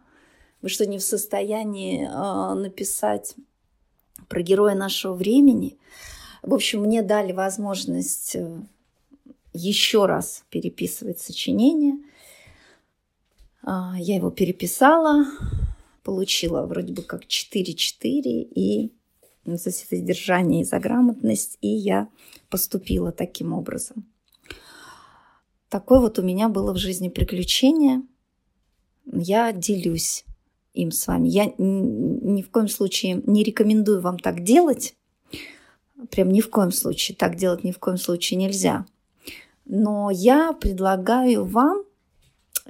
[0.62, 3.34] Вы что, не в состоянии э, написать
[4.28, 5.78] про героя нашего времени?
[6.42, 8.60] В общем, мне дали возможность э,
[9.52, 11.98] еще раз переписывать сочинение.
[13.62, 15.26] А, я его переписала,
[16.02, 18.92] получила вроде бы как 4-4 и
[19.44, 22.08] за содержание и за грамотность, и я
[22.48, 24.06] поступила таким образом.
[25.68, 28.02] Такое вот у меня было в жизни приключение.
[29.04, 30.24] Я делюсь
[30.76, 31.28] им с вами.
[31.28, 34.94] Я ни в коем случае не рекомендую вам так делать,
[36.10, 37.16] Прям ни в коем случае.
[37.16, 38.86] Так делать ни в коем случае нельзя.
[39.64, 41.84] Но я предлагаю вам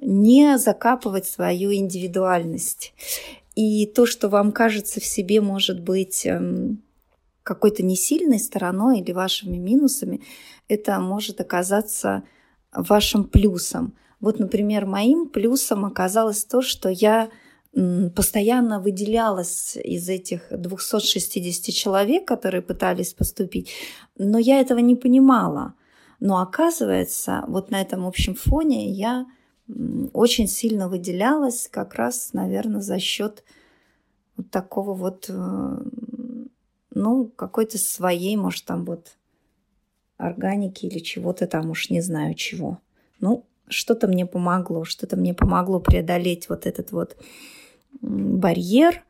[0.01, 2.95] не закапывать свою индивидуальность.
[3.55, 6.83] И то, что вам кажется в себе, может быть эм,
[7.43, 10.23] какой-то несильной стороной или вашими минусами,
[10.69, 12.23] это может оказаться
[12.73, 13.95] вашим плюсом.
[14.21, 17.31] Вот, например, моим плюсом оказалось то, что я
[18.15, 23.71] постоянно выделялась из этих 260 человек, которые пытались поступить,
[24.17, 25.75] но я этого не понимала.
[26.19, 29.27] Но оказывается, вот на этом общем фоне я
[30.15, 33.45] очень сильно выделялась как раз, наверное, за счет
[34.39, 35.77] вот такого вот, э,
[36.95, 39.17] ну, какой-то своей, может, там вот
[40.17, 42.79] органики или чего-то там, уж не знаю чего.
[43.21, 47.17] Ну, что-то мне помогло, что-то мне помогло преодолеть вот этот вот
[48.01, 49.03] барьер,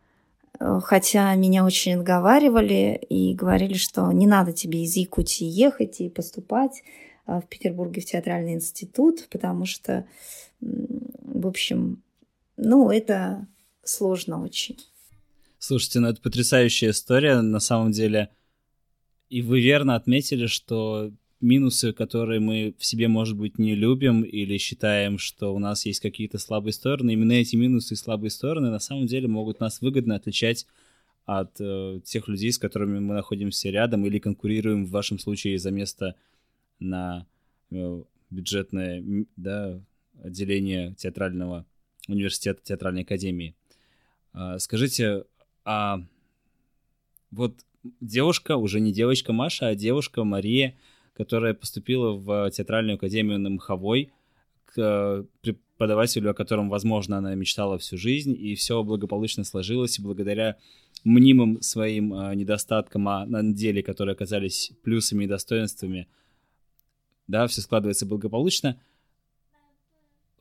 [0.59, 6.09] э, хотя меня очень отговаривали и говорили, что не надо тебе из Якутии ехать и
[6.09, 6.83] поступать
[7.27, 10.07] э, в Петербурге в театральный институт, потому что,
[10.61, 12.03] в общем,
[12.57, 13.47] ну, это
[13.85, 14.79] сложно очень.
[15.59, 18.31] Слушайте, ну это потрясающая история, на самом деле.
[19.29, 21.11] И вы верно отметили, что
[21.47, 26.01] минусы, которые мы в себе, может быть, не любим или считаем, что у нас есть
[26.01, 30.17] какие-то слабые стороны, именно эти минусы и слабые стороны на самом деле могут нас выгодно
[30.17, 30.67] отличать
[31.25, 35.71] от э, тех людей, с которыми мы находимся рядом или конкурируем в вашем случае за
[35.71, 36.15] место
[36.79, 37.27] на
[37.71, 39.05] э, бюджетное
[39.37, 39.81] да,
[40.23, 41.65] отделение театрального
[42.09, 43.55] университета, театральной академии.
[44.35, 45.25] Э, скажите,
[45.65, 46.01] а
[47.31, 47.55] вот
[48.01, 50.77] девушка, уже не девочка Маша, а девушка Мария,
[51.17, 54.13] которая поступила в театральную академию на Маховой,
[54.67, 60.03] к э, преподавателю, о котором, возможно, она мечтала всю жизнь, и все благополучно сложилось, и
[60.03, 60.57] благодаря
[61.05, 66.07] мнимым своим э, недостаткам, а на деле, которые оказались плюсами и достоинствами,
[67.27, 68.79] да, все складывается благополучно.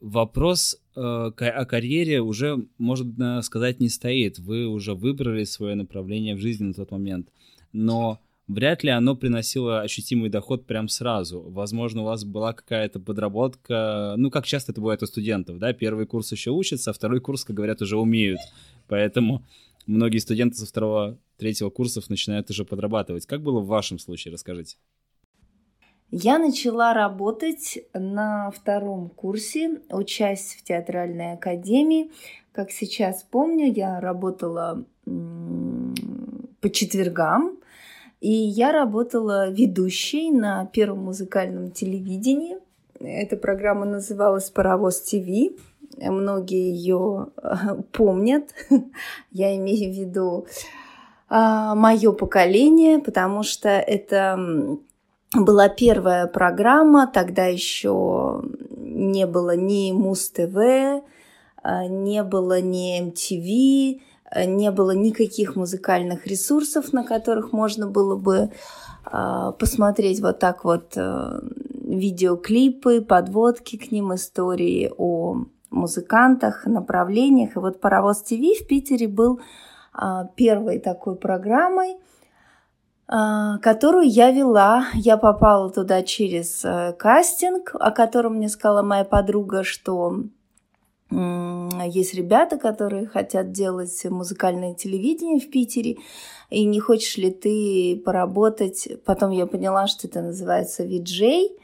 [0.02, 4.40] Вопрос э, о карьере уже, можно сказать, не стоит.
[4.40, 7.30] Вы уже выбрали свое направление в жизни на тот момент.
[7.72, 11.42] Но вряд ли оно приносило ощутимый доход прям сразу.
[11.42, 16.06] Возможно, у вас была какая-то подработка, ну, как часто это бывает у студентов, да, первый
[16.06, 18.40] курс еще учатся, а второй курс, как говорят, уже умеют.
[18.88, 19.44] Поэтому
[19.88, 23.26] многие студенты со второго, третьего курсов начинают уже подрабатывать.
[23.26, 24.78] Как было в вашем случае, расскажите.
[26.12, 32.12] Я начала работать на втором курсе, учась в театральной академии.
[32.52, 37.58] Как сейчас помню, я работала по четвергам,
[38.26, 42.58] и я работала ведущей на Первом музыкальном телевидении.
[43.00, 45.54] Эта программа называлась «Паровоз ТВ».
[46.00, 47.28] Многие ее
[47.92, 48.50] помнят.
[49.32, 50.48] Я имею в виду
[51.30, 54.40] а, мое поколение, потому что это
[55.36, 61.04] была первая программа, тогда еще не было ни Муз-ТВ,
[61.62, 68.16] а, не было ни MTV, Э, не было никаких музыкальных ресурсов, на которых можно было
[68.16, 68.52] бы
[69.06, 71.40] а, посмотреть вот так вот э,
[71.72, 77.56] видеоклипы, подводки к ним, истории о музыкантах, направлениях.
[77.56, 79.40] И вот «Паровоз ТВ» в Питере был
[79.94, 81.98] а, первой такой программой,
[83.08, 84.88] а, которую я вела.
[84.94, 90.24] Я попала туда через э, кастинг, о котором мне сказала моя подруга, что
[91.12, 95.98] есть ребята, которые хотят делать музыкальное телевидение в Питере,
[96.50, 98.88] и не хочешь ли ты поработать?
[99.06, 101.58] Потом я поняла, что это называется виджей.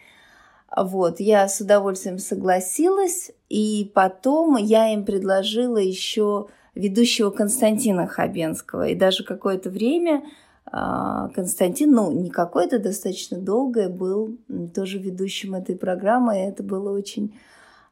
[0.76, 8.88] Вот, я с удовольствием согласилась, и потом я им предложила еще ведущего Константина Хабенского.
[8.88, 10.24] И даже какое-то время
[10.66, 14.38] а, Константин, ну, не какое-то, достаточно долгое, был
[14.74, 17.38] тоже ведущим этой программы, и это было очень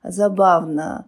[0.01, 1.05] забавно.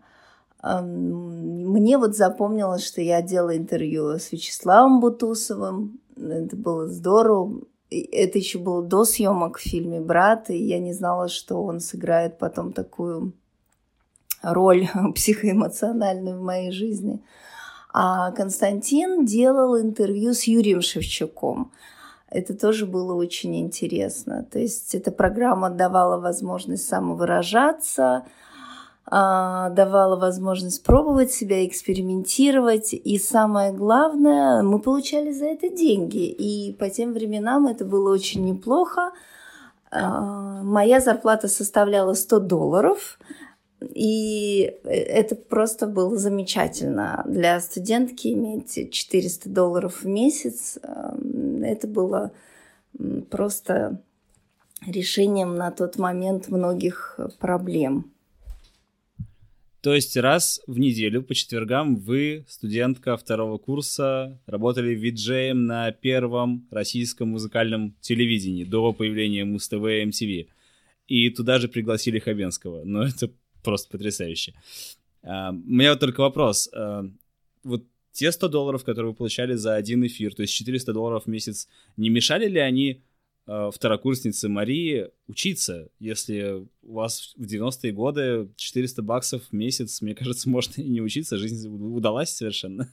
[0.63, 5.99] Мне вот запомнилось, что я делала интервью с Вячеславом Бутусовым.
[6.15, 7.61] Это было здорово.
[7.89, 12.37] Это еще было до съемок в фильме «Брат», и я не знала, что он сыграет
[12.37, 13.33] потом такую
[14.41, 17.21] роль психоэмоциональную в моей жизни.
[17.93, 21.71] А Константин делал интервью с Юрием Шевчуком.
[22.29, 24.47] Это тоже было очень интересно.
[24.49, 28.25] То есть эта программа давала возможность самовыражаться,
[29.11, 32.93] давала возможность пробовать себя, экспериментировать.
[32.93, 36.27] И самое главное, мы получали за это деньги.
[36.29, 39.11] И по тем временам это было очень неплохо.
[39.91, 43.19] А, моя зарплата составляла 100 долларов.
[43.81, 47.25] И это просто было замечательно.
[47.27, 50.77] Для студентки иметь 400 долларов в месяц,
[51.63, 52.31] это было
[53.29, 53.99] просто
[54.85, 58.11] решением на тот момент многих проблем.
[59.81, 66.67] То есть раз в неделю по четвергам вы, студентка второго курса, работали виджеем на первом
[66.69, 70.47] российском музыкальном телевидении до появления Муз-ТВ и MTV.
[71.07, 72.83] И туда же пригласили Хабенского.
[72.83, 73.31] Ну, это
[73.63, 74.53] просто потрясающе.
[75.23, 76.69] А, у меня вот только вопрос.
[76.73, 77.03] А,
[77.63, 81.27] вот те 100 долларов, которые вы получали за один эфир, то есть 400 долларов в
[81.27, 81.67] месяц,
[81.97, 83.01] не мешали ли они
[83.45, 90.49] второкурсницы Марии учиться, если у вас в 90-е годы 400 баксов в месяц, мне кажется,
[90.49, 92.89] можно и не учиться, жизнь удалась совершенно.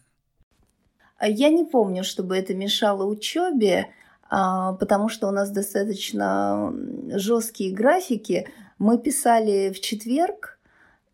[1.18, 3.88] А я не помню, чтобы это мешало учебе,
[4.30, 6.72] а, потому что у нас достаточно
[7.10, 8.48] жесткие графики.
[8.78, 10.60] Мы писали в четверг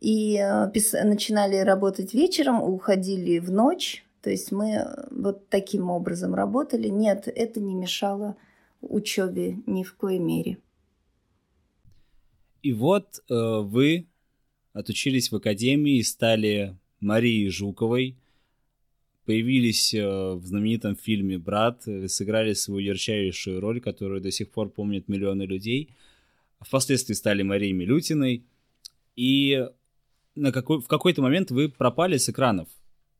[0.00, 4.04] и э, начинали работать вечером, уходили в ночь.
[4.20, 6.88] То есть мы вот таким образом работали.
[6.88, 8.36] Нет, это не мешало
[8.88, 10.58] учебе ни в коей мере.
[12.62, 14.06] И вот э, вы
[14.72, 18.16] отучились в академии стали Марией Жуковой,
[19.26, 25.08] появились э, в знаменитом фильме «Брат», сыграли свою ярчайшую роль, которую до сих пор помнят
[25.08, 25.90] миллионы людей.
[26.60, 28.44] Впоследствии стали Марией Милютиной.
[29.16, 29.68] И
[30.34, 32.68] на какой, в какой-то момент вы пропали с экранов.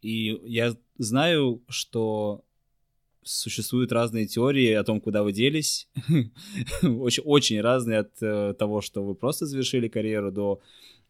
[0.03, 2.45] И я знаю, что
[3.25, 5.89] существуют разные теории о том, куда вы делись.
[6.83, 10.61] очень, очень разные от э, того, что вы просто завершили карьеру, до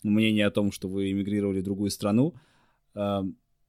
[0.02, 2.34] мнения о том, что вы эмигрировали в другую страну.
[2.94, 3.22] Э,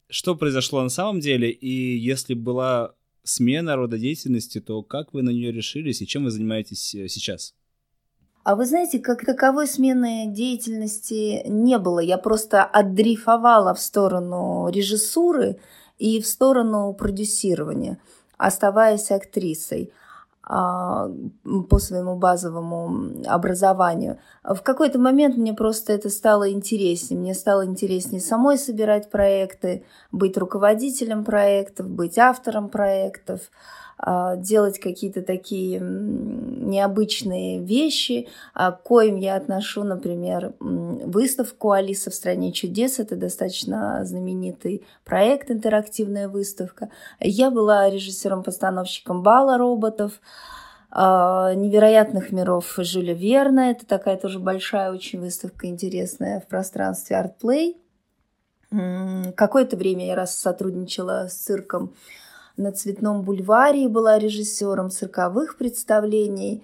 [0.08, 1.50] что произошло на самом деле?
[1.52, 2.94] И если была
[3.24, 7.54] смена рода деятельности, то как вы на нее решились и чем вы занимаетесь э, сейчас?
[8.44, 12.00] А вы знаете, как таковой смены деятельности не было.
[12.00, 15.58] Я просто отдрифовала в сторону режиссуры,
[15.98, 18.00] и в сторону продюсирования,
[18.38, 19.92] оставаясь актрисой–
[20.48, 21.10] а,
[21.70, 24.20] по своему базовому образованию.
[24.44, 27.20] В какой-то момент мне просто это стало интереснее.
[27.20, 33.42] Мне стало интереснее самой собирать проекты, быть руководителем проектов, быть автором проектов.
[33.98, 42.16] А, делать какие-то такие необычные вещи, а, к коим я отношу, например, выставку «Алиса в
[42.16, 43.00] стране чудес».
[43.00, 46.90] Это достаточно знаменитый проект, интерактивная выставка.
[47.20, 50.20] Я была режиссером-постановщиком бала роботов,
[50.92, 53.72] а, невероятных миров Жюля Верна.
[53.72, 57.76] Это такая тоже большая очень выставка интересная в пространстве ArtPlay.
[59.36, 61.94] Какое-то время я раз сотрудничала с цирком
[62.58, 66.64] на Цветном бульваре, была режиссером цирковых представлений.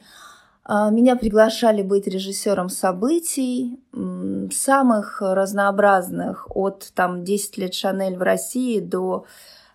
[0.64, 3.80] А, меня приглашали быть режиссером событий,
[4.52, 9.26] самых разнообразных, от там 10 лет Шанель в России до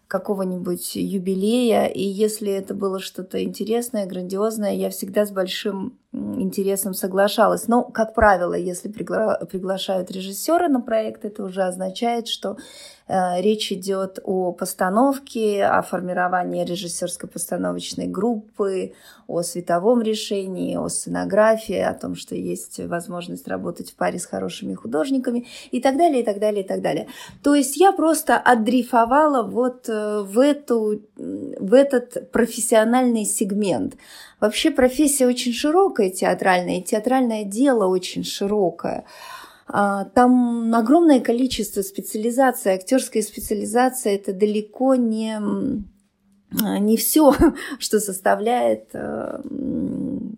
[0.09, 7.67] какого-нибудь юбилея, и если это было что-то интересное, грандиозное, я всегда с большим интересом соглашалась.
[7.67, 12.57] Но, как правило, если пригла- приглашают режиссера на проект, это уже означает, что
[13.09, 18.95] речь идет о постановке, о формировании режиссерской постановочной группы,
[19.29, 24.75] о световом решении, о сценографии, о том, что есть возможность работать в паре с хорошими
[24.75, 27.07] художниками и так далее, и так далее, и так далее.
[27.43, 33.97] То есть я просто отдрифовала вот э, в, эту, в этот профессиональный сегмент.
[34.41, 39.05] Вообще профессия очень широкая театральная, и театральное дело очень широкое.
[39.69, 42.73] А, там огромное количество специализаций.
[42.73, 45.39] Актерская специализация это далеко не,
[46.53, 47.35] не все,
[47.79, 49.43] что составляет э,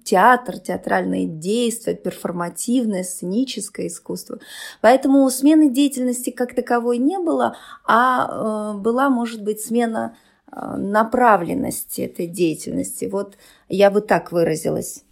[0.04, 4.38] театр, театральные действия, перформативное, сценическое искусство.
[4.80, 7.56] Поэтому смены деятельности как таковой не было,
[7.86, 10.16] а э, была, может быть, смена
[10.50, 13.04] направленности этой деятельности.
[13.04, 13.36] Вот
[13.68, 15.04] я бы так выразилась.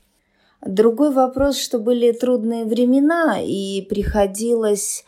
[0.64, 5.04] Другой вопрос, что были трудные времена, и приходилось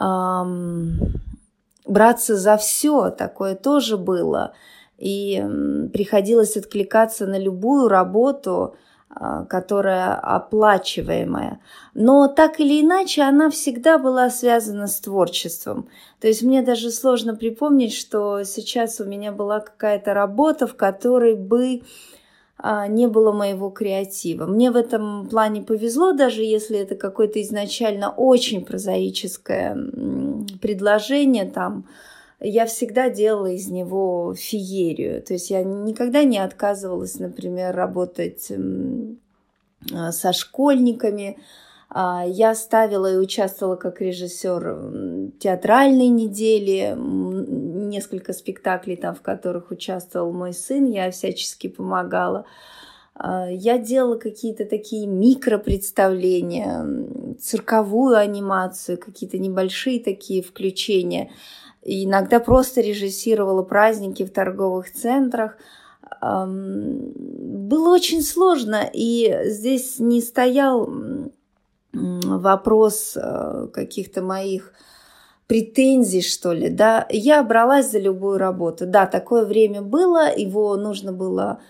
[0.00, 0.98] эм,
[1.86, 4.54] браться за все, такое тоже было.
[4.96, 5.40] И
[5.92, 8.74] приходилось откликаться на любую работу,
[9.10, 11.60] э, которая оплачиваемая.
[11.94, 15.88] Но так или иначе, она всегда была связана с творчеством.
[16.20, 21.36] То есть мне даже сложно припомнить, что сейчас у меня была какая-то работа, в которой
[21.36, 22.17] бы а,
[22.62, 24.46] не было моего креатива.
[24.46, 29.76] Мне в этом плане повезло, даже если это какое-то изначально очень прозаическое
[30.60, 31.86] предложение, там,
[32.40, 35.22] я всегда делала из него феерию.
[35.22, 38.50] То есть я никогда не отказывалась, например, работать
[39.92, 41.38] а, со школьниками,
[41.90, 46.94] а, я ставила и участвовала как режиссер театральной недели,
[47.88, 52.44] несколько спектаклей там, в которых участвовал мой сын, я всячески помогала.
[53.14, 56.86] А, я делала какие-то такие микропредставления,
[57.40, 61.30] цирковую анимацию, какие-то небольшие такие включения.
[61.82, 65.56] И иногда просто режиссировала праздники в торговых центрах.
[66.20, 70.90] Было очень сложно, и здесь не стоял
[71.92, 74.72] вопрос э, каких-то моих
[75.48, 78.86] претензий, что ли, да, я бралась за любую работу.
[78.86, 81.60] Да, такое время было, его нужно было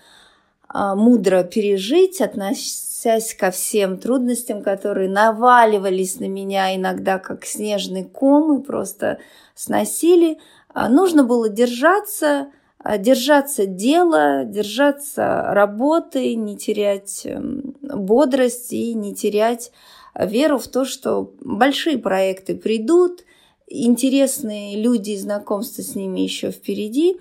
[0.67, 8.59] а, мудро пережить, относясь ко всем трудностям, которые наваливались на меня иногда как снежный ком
[8.59, 9.19] и просто
[9.55, 10.39] сносили.
[10.73, 12.49] А, нужно было держаться,
[12.79, 19.71] а, держаться дела, держаться работы, не терять эм, бодрость и не терять
[20.13, 23.23] веру в то, что большие проекты придут,
[23.69, 27.19] интересные люди и знакомства с ними еще впереди,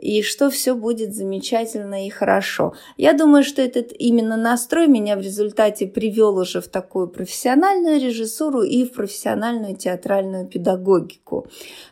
[0.00, 2.72] и что все будет замечательно и хорошо.
[2.96, 8.62] Я думаю, что этот именно настрой меня в результате привел уже в такую профессиональную режиссуру
[8.62, 11.46] и в профессиональную театральную педагогику.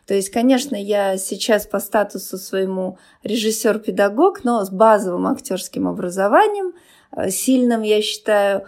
[0.07, 6.73] То есть, конечно, я сейчас по статусу своему режиссер-педагог, но с базовым актерским образованием,
[7.15, 8.65] э, сильным, я считаю,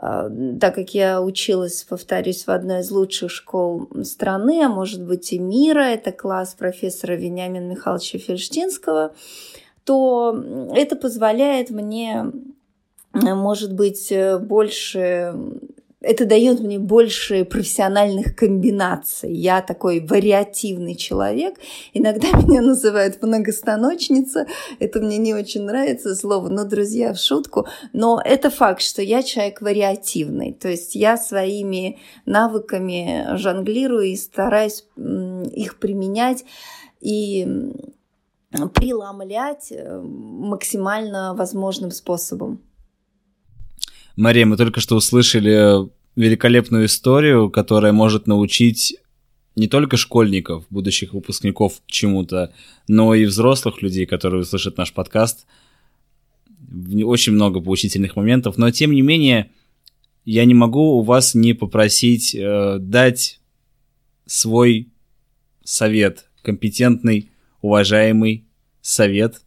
[0.00, 5.38] так как я училась, повторюсь, в одной из лучших школ страны, а может быть и
[5.38, 9.12] мира, это класс профессора Вениамина Михайловича Фельштинского,
[9.84, 10.44] то
[10.74, 12.30] это позволяет мне,
[13.12, 15.34] может быть, больше
[16.00, 19.32] это дает мне больше профессиональных комбинаций.
[19.34, 21.56] Я такой вариативный человек.
[21.92, 24.46] Иногда меня называют многостаночница.
[24.78, 27.66] Это мне не очень нравится слово, но, друзья, в шутку.
[27.92, 30.52] Но это факт, что я человек вариативный.
[30.52, 36.44] То есть я своими навыками жонглирую и стараюсь их применять
[37.00, 37.46] и
[38.74, 42.62] преломлять э, максимально возможным способом.
[44.18, 48.96] Мария, мы только что услышали великолепную историю, которая может научить
[49.54, 52.52] не только школьников, будущих выпускников чему-то,
[52.88, 55.46] но и взрослых людей, которые услышат наш подкаст.
[57.04, 59.52] Очень много поучительных моментов, но тем не менее
[60.24, 63.38] я не могу у вас не попросить э, дать
[64.26, 64.88] свой
[65.62, 67.30] совет, компетентный,
[67.62, 68.48] уважаемый
[68.80, 69.42] совет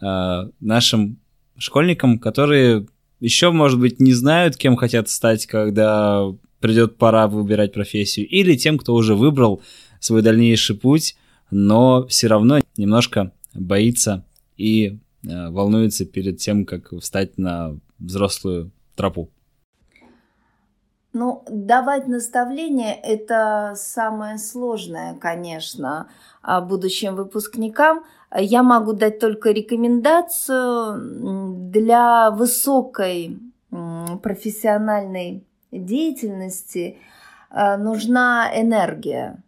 [0.00, 1.20] э, нашим
[1.58, 2.88] школьникам, которые
[3.26, 8.78] еще, может быть, не знают, кем хотят стать, когда придет пора выбирать профессию, или тем,
[8.78, 9.62] кто уже выбрал
[9.98, 11.16] свой дальнейший путь,
[11.50, 14.24] но все равно немножко боится
[14.56, 19.28] и э, волнуется перед тем, как встать на взрослую тропу.
[21.18, 26.10] Ну, давать наставления– это самое сложное, конечно,
[26.42, 28.04] а, будущим выпускникам.
[28.38, 33.38] Я могу дать только рекомендацию для высокой
[34.22, 35.42] профессиональной
[35.72, 36.98] деятельности
[37.48, 39.42] а, нужна энергия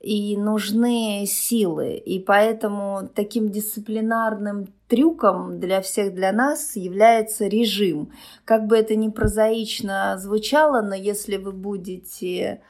[0.00, 1.94] и нужны силы.
[1.94, 8.12] И поэтому таким дисциплинарным трюком для всех, для нас является режим.
[8.44, 12.60] Как бы это ни прозаично звучало, но если вы будете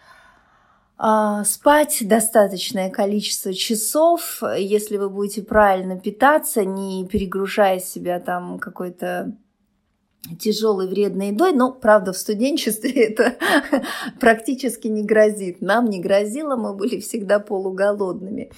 [0.98, 9.36] э, спать достаточное количество часов, если вы будете правильно питаться, не перегружая себя там какой-то
[10.38, 13.36] тяжелой вредной едой, но, правда, в студенчестве это
[14.20, 15.60] практически не грозит.
[15.60, 18.50] Нам не грозило, мы были всегда полуголодными.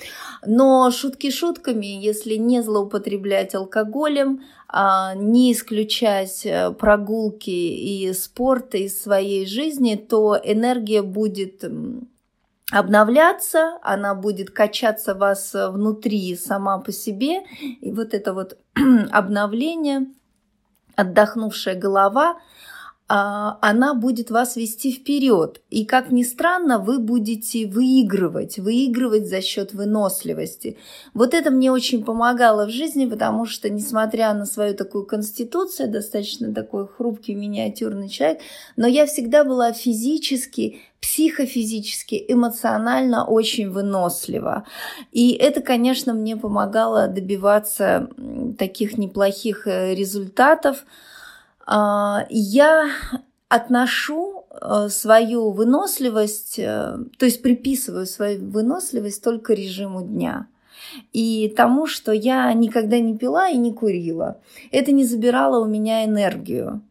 [0.47, 9.01] Но шутки шутками, если не злоупотреблять алкоголем, а, не исключать э, прогулки и спорта из
[9.01, 11.65] своей жизни, то энергия будет
[12.73, 17.43] обновляться, она будет качаться вас внутри сама по себе.
[17.81, 18.59] И вот это вот
[19.11, 20.07] обновление–
[20.97, 22.37] отдохнувшая голова,
[23.09, 25.61] она будет вас вести вперед.
[25.71, 30.77] И, как ни странно, вы будете выигрывать, выигрывать за счет выносливости.
[31.15, 36.53] Вот это мне очень помогало в жизни, потому что, несмотря на свою такую конституцию, достаточно
[36.53, 38.41] такой хрупкий, миниатюрный человек,
[38.77, 44.65] но я всегда была физически, психофизически, эмоционально очень вынослива.
[45.13, 48.09] И это, конечно, мне помогало добиваться
[48.59, 50.85] таких неплохих э, результатов.
[51.67, 52.89] А, я
[53.49, 60.47] отношу э, свою выносливость, э, то есть приписываю свою выносливость только режиму дня
[61.13, 64.39] и тому, что я никогда не пила и не курила.
[64.71, 66.83] Это не забирало у меня энергию.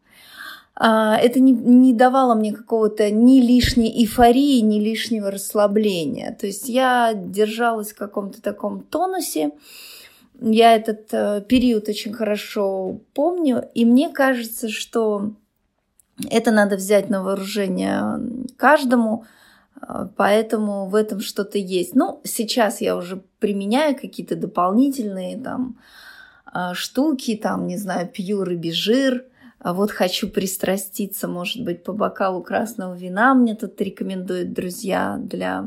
[0.74, 6.36] А, это не, не давало мне какого-то ни лишней эйфории, ни лишнего расслабления.
[6.38, 9.52] То есть я держалась в каком-то таком тонусе.
[10.40, 15.32] Я этот э, период очень хорошо помню, и мне кажется, что
[16.30, 18.20] это надо взять на вооружение
[18.56, 19.24] каждому,
[19.80, 21.94] э, поэтому в этом что-то есть.
[21.94, 25.78] Ну, сейчас я уже применяю какие-то дополнительные там
[26.52, 29.24] э, штуки, там, не знаю, пью рыбий жир,
[29.58, 35.66] а вот хочу пристраститься, может быть, по бокалу красного вина мне тут рекомендуют друзья для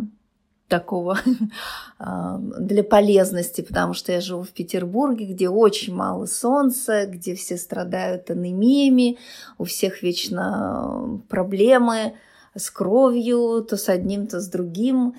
[0.69, 1.17] такого
[1.99, 8.29] для полезности, потому что я живу в Петербурге, где очень мало солнца, где все страдают
[8.29, 9.17] анемиями,
[9.57, 12.13] у всех вечно проблемы
[12.55, 15.15] с кровью, то с одним, то с другим.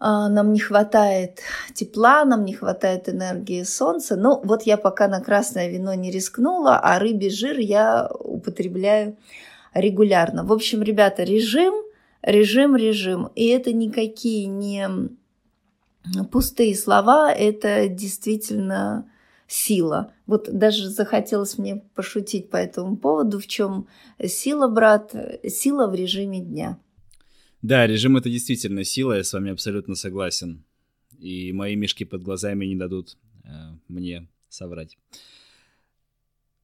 [0.00, 1.40] А, нам не хватает
[1.74, 4.16] тепла, нам не хватает энергии солнца.
[4.16, 9.16] Ну, вот я пока на красное вино не рискнула, а рыбий жир я употребляю
[9.74, 10.44] регулярно.
[10.44, 11.74] В общем, ребята, режим–
[12.22, 13.26] режим, режим.
[13.34, 14.88] И это никакие не
[16.30, 19.08] пустые слова, это действительно
[19.46, 20.12] сила.
[20.26, 23.86] Вот даже захотелось мне пошутить по этому поводу, в чем
[24.24, 25.14] сила, брат,
[25.46, 26.78] сила в режиме дня.
[27.60, 30.64] Да, режим это действительно сила, я с вами абсолютно согласен.
[31.18, 33.48] И мои мешки под глазами не дадут э,
[33.86, 34.98] мне соврать.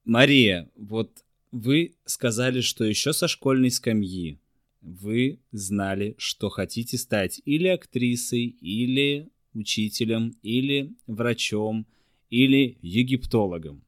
[0.05, 4.41] Мария, вот вы сказали, что еще со школьной скамьи
[4.81, 11.87] вы знали, что хотите стать или актрисой, или учителем, или врачом,
[12.31, 13.83] или египтологом.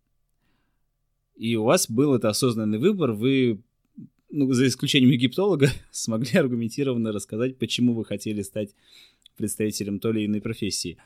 [1.36, 3.62] И у вас был это осознанный выбор, вы,
[4.30, 8.74] ну, за исключением египтолога, смогли аргументированно рассказать, почему вы хотели стать
[9.36, 10.99] представителем той или иной профессии.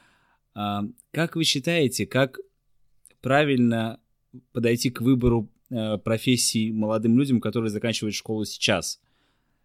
[0.54, 2.40] А, как вы считаете, как
[3.20, 4.00] правильно
[4.52, 9.00] подойти к выбору э, профессии молодым людям, которые заканчивают школу сейчас?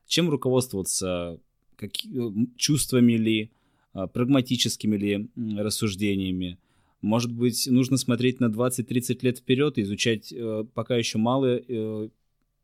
[0.09, 1.39] Чем руководствоваться?
[1.77, 3.51] Какие, чувствами ли?
[3.93, 6.59] а, прагматическими ли рассуждениями.
[7.01, 12.09] Может быть, нужно смотреть на 20-30 лет вперед и изучать э, пока еще малые э,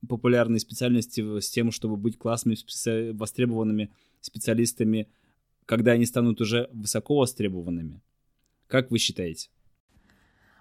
[0.07, 3.11] популярные специальности с тем, чтобы быть классными, специ...
[3.13, 5.07] востребованными специалистами,
[5.65, 8.01] когда они станут уже высоко востребованными.
[8.67, 9.49] Как вы считаете?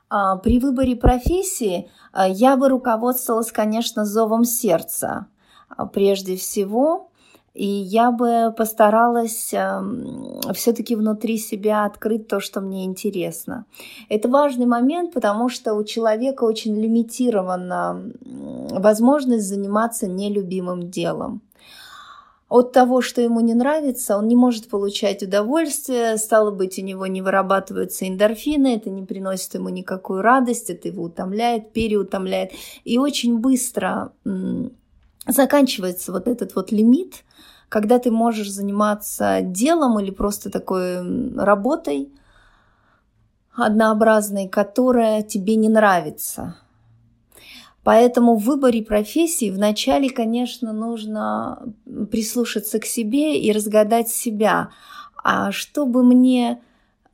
[0.08, 1.90] А, при выборе профессии
[2.28, 5.26] я бы руководствовалась, конечно, зовом сердца.
[5.76, 7.10] А, прежде всего,
[7.54, 9.80] и я бы постаралась э,
[10.54, 13.64] все-таки внутри себя открыть то, что мне интересно.
[14.08, 18.10] Это важный момент, потому что у человека очень лимитирована
[18.70, 21.42] возможность заниматься нелюбимым делом.
[22.48, 27.06] От того, что ему не нравится, он не может получать удовольствие, стало быть, у него
[27.06, 32.52] не вырабатываются эндорфины, это не приносит ему никакую радость, это его утомляет, переутомляет.
[32.84, 34.12] И очень быстро
[35.26, 37.24] заканчивается вот этот вот лимит,
[37.68, 42.12] когда ты можешь заниматься делом или просто такой работой
[43.54, 46.56] однообразной, которая тебе не нравится.
[47.82, 51.62] Поэтому в выборе профессии вначале, конечно, нужно
[52.10, 54.70] прислушаться к себе и разгадать себя.
[55.22, 56.62] А что бы мне,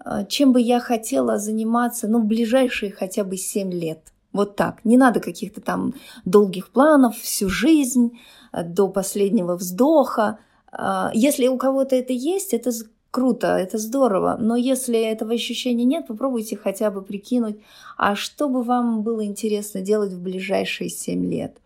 [0.04, 4.00] э, чем бы я хотела заниматься, ну, в ближайшие хотя бы 7 лет–
[4.32, 4.84] вот так.
[4.84, 8.18] Не надо каких-то там долгих планов всю жизнь,
[8.52, 10.38] э, до последнего вздоха.
[10.72, 12.70] А, если у кого-то это есть, это
[13.10, 14.36] круто, это здорово.
[14.40, 17.58] Но если этого ощущения нет, попробуйте хотя бы прикинуть,
[17.96, 21.56] а что бы вам было интересно делать в ближайшие 7 лет.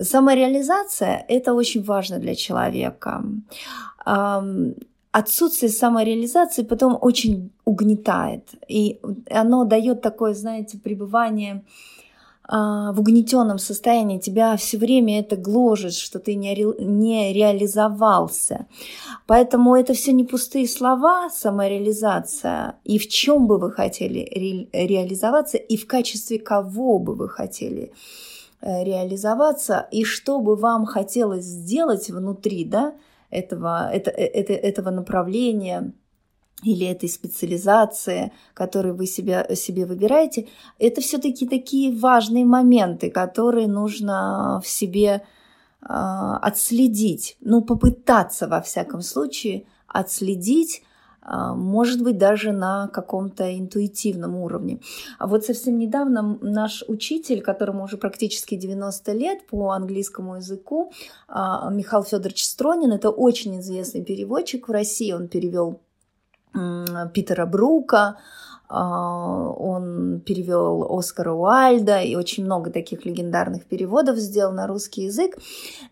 [0.00, 3.24] Самореализация– это очень важно для человека
[5.14, 8.48] отсутствие самореализации потом очень угнетает.
[8.66, 8.98] И
[9.30, 11.62] оно дает такое, знаете, пребывание
[12.48, 18.66] а, в угнетенном состоянии, тебя все время это гложет, что ты не, ре, не реализовался.
[19.28, 22.74] Поэтому это все не пустые слова, самореализация.
[22.82, 24.28] И в чем бы вы хотели
[24.72, 27.92] ре, реализоваться, и в качестве кого бы вы хотели
[28.60, 32.94] э, реализоваться, и что бы вам хотелось сделать внутри, да,
[33.34, 35.92] этого, это, э, это, этого направления
[36.62, 40.46] или этой специализации, которую вы себя, себе выбираете,
[40.78, 45.22] это все-таки такие важные моменты, которые нужно в себе
[45.82, 50.82] э, отследить, ну, попытаться, во всяком случае, отследить,
[51.26, 54.80] может быть, даже на каком-то интуитивном уровне.
[55.18, 60.92] А вот совсем недавно наш учитель, которому уже практически 90 лет по английскому языку,
[61.28, 65.80] а, Михаил Федорович Стронин, это очень известный переводчик в России, он перевел
[67.12, 68.18] Питера Брука,
[68.68, 75.36] а, он перевел Оскара Уальда и очень много таких легендарных переводов сделал на русский язык.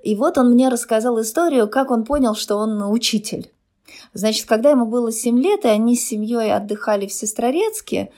[0.02, 3.50] И вот он мне рассказал историю, как он понял, что он учитель.
[4.14, 8.10] Значит, когда ему было 7 лет, и они с семьей отдыхали в Сестрорецке,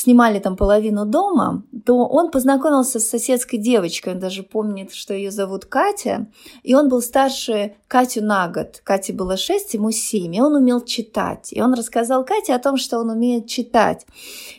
[0.00, 5.30] снимали там половину дома, то он познакомился с соседской девочкой, он даже помнит, что ее
[5.30, 6.26] зовут Катя,
[6.62, 8.80] и он был старше Катю на год.
[8.82, 11.52] Кате было 6, ему 7, и он умел читать.
[11.52, 14.06] И он рассказал Кате о том, что он умеет читать.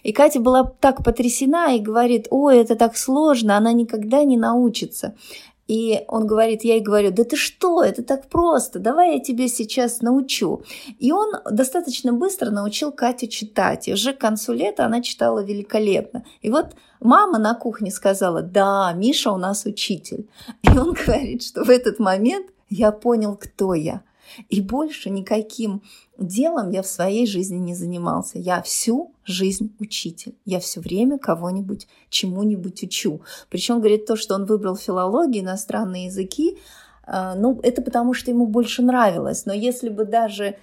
[0.04, 5.16] И Катя была так потрясена и говорит, ой, это так сложно, она никогда не научится.
[5.68, 9.48] И он говорит, я ей говорю, да ты что, это так просто, давай я тебе
[9.48, 10.64] сейчас научу.
[11.00, 13.88] И он достаточно быстро научил Катю читать.
[13.88, 16.26] И уже к концу лета она читала великолепно.
[16.42, 20.28] И вот мама на кухне сказала, да, Миша у нас учитель.
[20.64, 24.02] И он говорит, что в этот момент я понял, кто я.
[24.50, 25.82] И больше никаким
[26.18, 28.40] делом я в своей жизни не занимался.
[28.40, 30.36] Я всю жизнь учитель.
[30.46, 33.22] Я все время кого-нибудь чему-нибудь учу.
[33.50, 36.58] Причем, говорит, то, что он выбрал филологию, иностранные языки,
[37.04, 39.46] а, ну, это потому, что ему больше нравилось.
[39.46, 40.58] Но если бы даже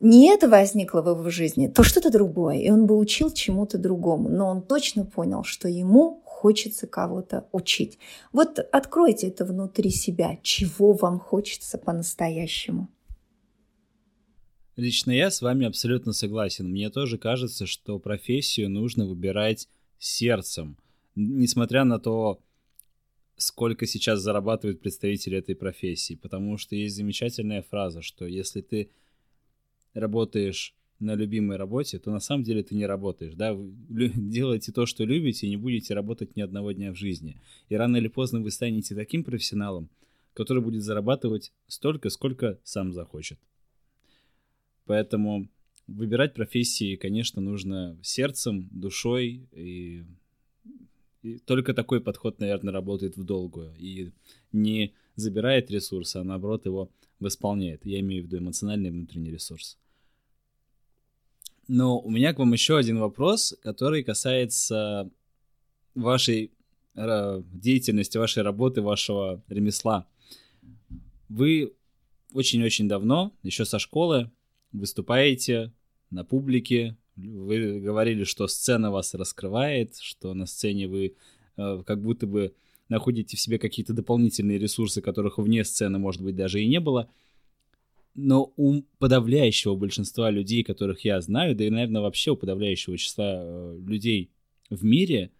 [0.00, 2.56] не это возникло в его жизни, то что-то другое.
[2.56, 4.28] И он бы учил чему-то другому.
[4.28, 7.98] Но он точно понял, что ему хочется кого-то учить.
[8.32, 12.88] Вот откройте это внутри себя, чего вам хочется по-настоящему.
[14.76, 16.70] Лично я с вами абсолютно согласен.
[16.70, 19.68] Мне тоже кажется, что профессию нужно выбирать
[19.98, 20.76] сердцем.
[21.16, 22.38] Несмотря на то,
[23.36, 26.14] сколько сейчас зарабатывают представители этой профессии.
[26.14, 28.90] Потому что есть замечательная фраза, что если ты
[29.92, 34.86] работаешь на любимой работе, то на самом деле ты не работаешь, да, вы делаете то,
[34.86, 37.36] что любите, и не будете работать ни одного дня в жизни.
[37.68, 39.88] И рано или поздно вы станете таким профессионалом,
[40.34, 43.38] который будет зарабатывать столько, сколько сам захочет.
[44.86, 45.48] Поэтому
[45.86, 50.04] выбирать профессии, конечно, нужно сердцем, душой, и,
[51.22, 54.10] и только такой подход, наверное, работает в долгую и
[54.52, 56.90] не забирает ресурс, а наоборот его
[57.20, 57.84] восполняет.
[57.84, 59.78] Я имею в виду эмоциональный внутренний ресурс.
[61.68, 65.10] Но у меня к вам еще один вопрос, который касается
[65.94, 66.50] вашей
[66.94, 70.08] э, деятельности, вашей работы, вашего ремесла.
[71.28, 71.74] Вы
[72.32, 74.30] очень-очень давно, еще со школы,
[74.72, 75.72] выступаете
[76.10, 76.96] на публике.
[77.16, 81.16] Вы говорили, что сцена вас раскрывает, что на сцене вы
[81.56, 82.54] э, как будто бы
[82.88, 87.10] находите в себе какие-то дополнительные ресурсы, которых вне сцены, может быть, даже и не было.
[88.14, 93.40] Но у подавляющего большинства людей, которых я знаю, да и, наверное, вообще у подавляющего числа
[93.40, 94.30] э, людей
[94.70, 95.30] в мире,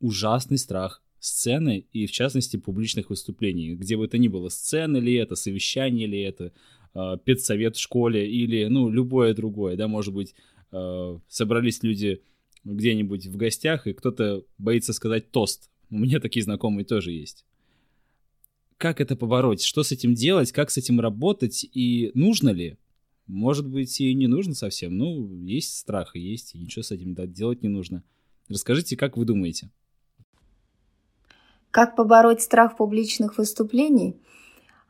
[0.00, 3.74] ужасный страх сцены и, в частности, публичных выступлений.
[3.74, 6.52] Где бы это ни было, сцены ли это, совещание ли это,
[6.94, 10.34] э, педсовет в школе или, ну, любое другое, да, может быть,
[10.72, 12.22] э, собрались люди
[12.64, 17.44] где-нибудь в гостях, и кто-то боится сказать тост у меня такие знакомые тоже есть.
[18.82, 19.62] Как это побороть?
[19.62, 20.50] Что с этим делать?
[20.50, 21.64] Как с этим работать?
[21.72, 22.78] И нужно ли?
[23.28, 24.98] Может быть, и не нужно совсем.
[24.98, 28.02] Ну, есть страх, есть, и ничего с этим делать не нужно.
[28.48, 29.70] Расскажите, как вы думаете?
[31.70, 34.16] Как побороть страх публичных выступлений?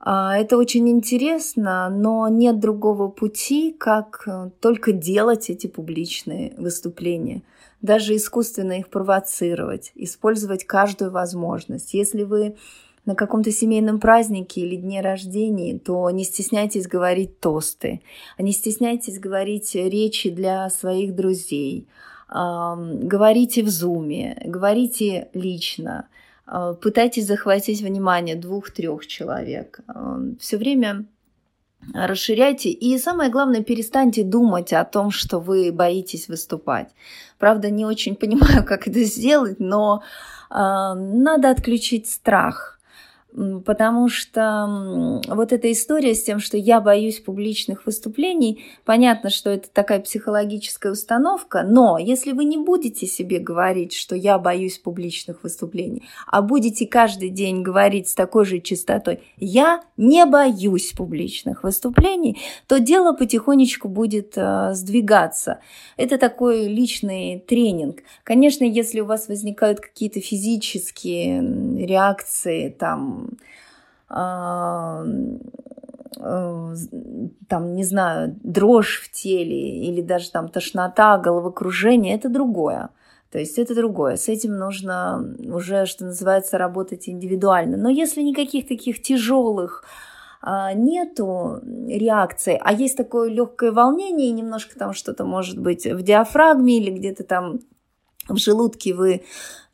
[0.01, 7.43] А, это очень интересно, но нет другого пути, как э, только делать эти публичные выступления
[7.83, 11.95] даже искусственно их провоцировать, использовать каждую возможность.
[11.95, 12.57] Если вы
[13.05, 18.01] на каком-то семейном празднике или дне рождения, то не стесняйтесь говорить тосты,
[18.37, 21.89] а не стесняйтесь говорить речи для своих друзей,
[22.29, 26.09] говорите в зуме, говорите лично,
[26.47, 29.81] а, пытайтесь захватить внимание двух-трех человек.
[30.39, 31.07] Все время
[31.95, 32.71] расширяйте.
[32.71, 36.91] И самое главное, перестаньте думать о том, что вы боитесь выступать.
[37.39, 40.03] Правда, не очень понимаю, как это сделать, но
[40.51, 42.72] э, надо отключить страх
[43.65, 49.69] потому что вот эта история с тем, что я боюсь публичных выступлений, понятно, что это
[49.71, 56.03] такая психологическая установка, но если вы не будете себе говорить, что я боюсь публичных выступлений,
[56.27, 62.81] а будете каждый день говорить с такой же частотой, я не боюсь публичных выступлений, то
[62.81, 65.61] дело потихонечку будет э, сдвигаться.
[65.97, 68.01] Это такой личный тренинг.
[68.25, 73.22] Конечно, если у вас возникают какие-то физические реакции, там,
[77.49, 82.91] там, не знаю, дрожь в теле или даже там тошнота, головокружение, это другое.
[83.31, 84.17] То есть это другое.
[84.17, 87.79] С этим нужно уже, что называется, работать индивидуально.
[87.79, 89.85] Но если никаких таких тяжелых
[90.43, 96.03] а, нету реакции, а есть такое легкое волнение, и немножко там что-то может быть в
[96.03, 97.61] диафрагме или где-то там
[98.29, 99.25] в желудке вы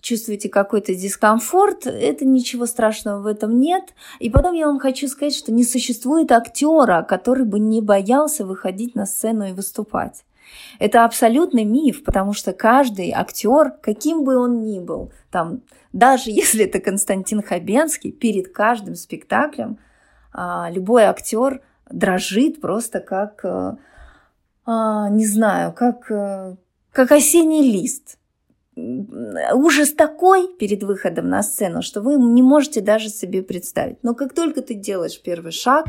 [0.01, 3.95] чувствуете какой-то дискомфорт, это ничего страшного в этом нет.
[4.21, 8.95] И потом я вам хочу сказать, что не существует актера, который бы не боялся выходить
[8.95, 10.25] на сцену и выступать.
[10.79, 16.65] Это абсолютный миф, потому что каждый актер, каким бы он ни был, там, даже если
[16.65, 19.79] это Константин Хабенский, перед каждым спектаклем
[20.33, 23.45] а, любой актер дрожит просто как,
[24.65, 26.57] а, не знаю, как, э,
[26.93, 28.18] как осенний лист
[29.55, 33.99] ужас такой перед выходом на сцену, что вы не можете даже себе представить.
[34.03, 35.87] Но как только ты делаешь первый шаг,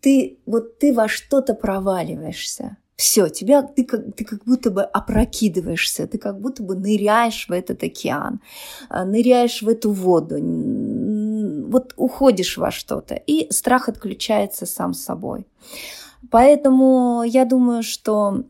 [0.00, 2.76] ты вот ты во что-то проваливаешься.
[2.96, 7.52] Все, тебя ты как, ты как будто бы опрокидываешься, ты как будто бы ныряешь в
[7.52, 8.40] этот океан,
[8.88, 10.36] а, ныряешь в эту воду,
[11.68, 15.46] вот уходишь во что-то, и страх отключается сам собой.
[16.30, 18.44] Поэтому я думаю, что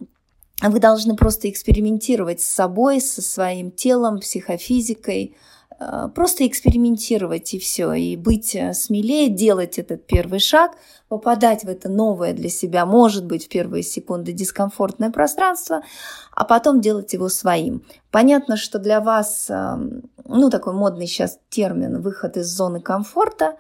[0.63, 5.37] вы должны просто экспериментировать с собой, со своим телом, психофизикой,
[5.79, 10.73] э, просто экспериментировать и все, и быть э, смелее, делать этот первый шаг,
[11.09, 15.83] попадать в это новое для себя, может быть, в первые секунды дискомфортное пространство,
[16.33, 17.85] а потом делать его своим.
[18.11, 23.57] Понятно, что для вас, эм, ну, такой модный сейчас термин «выход из зоны комфорта»,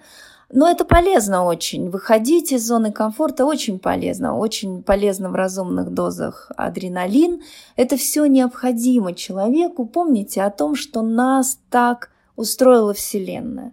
[0.56, 1.90] но это полезно очень.
[1.90, 4.38] Выходить из зоны комфорта очень полезно.
[4.38, 7.42] Очень полезно в разумных дозах адреналин.
[7.74, 9.84] Это все необходимо человеку.
[9.84, 13.72] Помните о том, что нас так устроила Вселенная.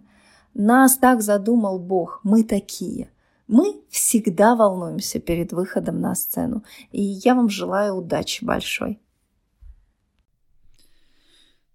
[0.54, 2.18] Нас так задумал Бог.
[2.24, 3.12] Мы такие.
[3.46, 6.64] Мы всегда волнуемся перед выходом на сцену.
[6.90, 8.98] И я вам желаю удачи большой.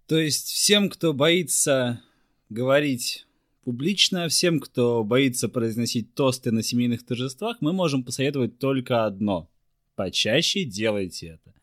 [0.06, 2.02] То есть всем, кто боится
[2.50, 3.26] говорить
[3.68, 9.50] Публично всем, кто боится произносить тосты на семейных торжествах, мы можем посоветовать только одно.
[9.94, 11.54] Почаще делайте это.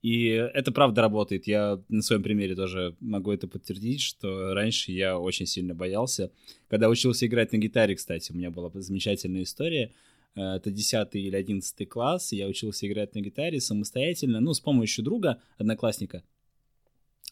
[0.00, 1.46] И это правда работает.
[1.46, 6.30] Я на своем примере тоже могу это подтвердить, что раньше я очень сильно боялся.
[6.70, 9.92] Когда учился играть на гитаре, кстати, у меня была замечательная история.
[10.36, 15.04] Э, это 10 или 11 класс, я учился играть на гитаре самостоятельно, ну, с помощью
[15.04, 16.22] друга, одноклассника,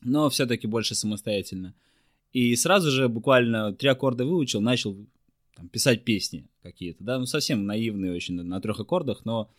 [0.02, 1.72] но все-таки больше самостоятельно.
[2.32, 4.96] И сразу же буквально три аккорда выучил, начал
[5.54, 9.50] там, писать песни какие-то, да, ну, совсем наивные очень, на трех аккордах, но...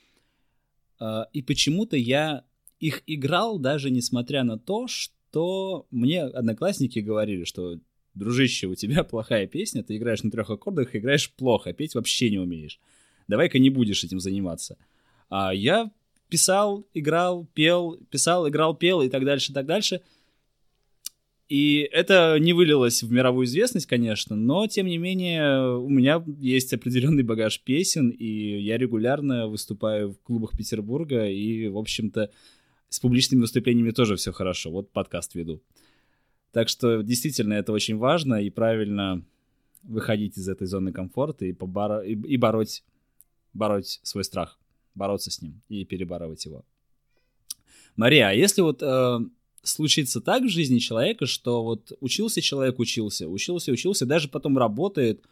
[0.99, 2.43] Э, и почему-то я
[2.79, 7.79] их играл, даже несмотря на то, что мне одноклассники говорили, что
[8.13, 12.39] дружище, у тебя плохая песня, ты играешь на трех аккордах, играешь плохо, петь вообще не
[12.39, 12.79] умеешь.
[13.27, 14.77] Давай-ка не будешь этим заниматься.
[15.29, 15.91] А я
[16.29, 20.01] писал, играл, пел, писал, играл, пел и так дальше, и так дальше.
[21.53, 26.73] И это не вылилось в мировую известность, конечно, но, тем не менее, у меня есть
[26.73, 32.31] определенный багаж песен, и я регулярно выступаю в клубах Петербурга, и, в общем-то,
[32.89, 34.71] с публичными выступлениями тоже все хорошо.
[34.71, 35.61] Вот подкаст веду.
[36.53, 39.23] Так что действительно это очень важно и правильно
[39.83, 41.99] выходить из этой зоны комфорта и, поборо...
[41.99, 42.83] и, бороть,
[43.53, 44.57] бороть свой страх,
[44.95, 46.65] бороться с ним и перебарывать его.
[47.95, 49.19] Мария, а если вот э,
[49.63, 55.25] случится так в жизни человека, что вот учился человек, учился, учился, учился, даже потом работает,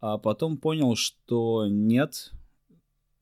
[0.00, 2.32] а потом понял, что нет,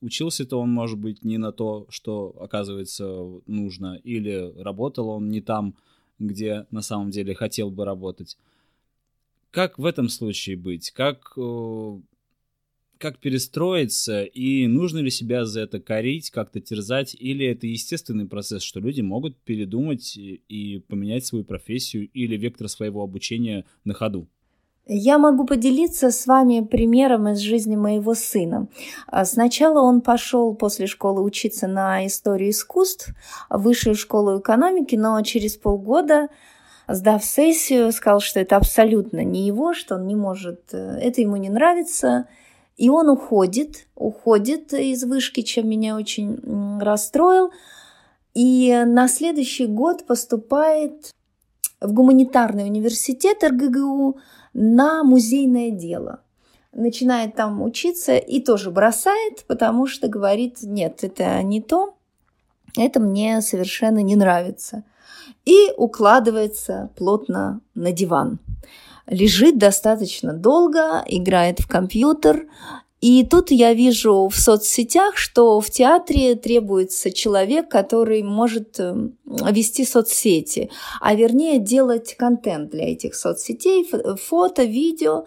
[0.00, 5.74] учился-то он, может быть, не на то, что, оказывается, нужно, или работал он не там,
[6.18, 8.36] где на самом деле хотел бы работать.
[9.50, 10.90] Как в этом случае быть?
[10.90, 12.00] Как, э,
[13.01, 14.22] как перестроиться?
[14.22, 17.16] И нужно ли себя за это корить, как-то терзать?
[17.18, 23.03] Или это естественный процесс, что люди могут передумать и поменять свою профессию или вектор своего
[23.03, 24.28] обучения на ходу?
[24.86, 28.68] Я могу поделиться с вами примером из жизни моего сына.
[29.07, 33.12] А, сначала он пошел после школы учиться на историю искусств,
[33.48, 36.28] высшую школу экономики, но через полгода
[36.88, 41.36] сдав сессию, сказал, что это абсолютно не его, что он не может, э, это ему
[41.36, 42.26] не нравится.
[42.81, 47.51] И он уходит, уходит из вышки, чем меня очень расстроил.
[48.33, 51.11] И на следующий год поступает
[51.83, 54.16] в гуманитарный университет РГГУ,
[54.55, 56.22] на музейное дело.
[56.72, 61.99] Начинает там учиться и тоже бросает, потому что говорит, нет, это не то,
[62.78, 64.85] это мне совершенно не нравится.
[65.45, 68.39] И укладывается плотно на диван.
[69.11, 72.46] Лежит достаточно долго, играет в компьютер,
[73.00, 79.86] и тут я вижу в соцсетях, что в театре требуется человек, который может эм, вести
[79.86, 85.24] соцсети, а вернее делать контент для этих соцсетей, фото, видео.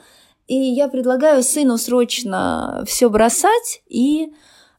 [0.47, 4.33] И я предлагаю сыну срочно все бросать и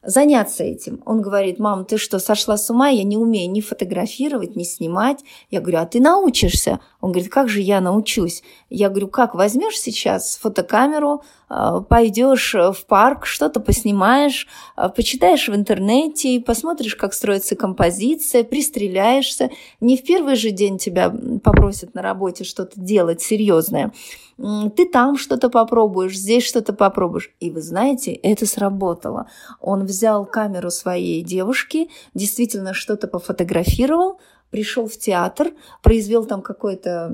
[0.05, 1.01] заняться этим.
[1.05, 2.89] Он говорит, мам, ты что, сошла с ума?
[2.89, 5.19] Я не умею ни фотографировать, ни снимать.
[5.49, 6.79] Я говорю, а ты научишься?
[7.05, 8.41] Он говорит, как же я научусь?
[8.71, 15.53] Я говорю, как, возьмешь сейчас фотокамеру, а, пойдешь в парк, что-то поснимаешь, а, почитаешь в
[15.53, 19.51] интернете, посмотришь, как строится композиция, пристреляешься.
[19.81, 23.91] Не в первый же день тебя попросят на работе что-то делать серьезное
[24.37, 27.31] ты там что-то попробуешь, здесь что-то попробуешь.
[27.39, 29.29] И вы знаете, это сработало.
[29.61, 34.19] Он взял камеру своей девушки, действительно что-то пофотографировал,
[34.55, 35.51] пришел в театр,
[35.83, 37.11] произвел там какое-то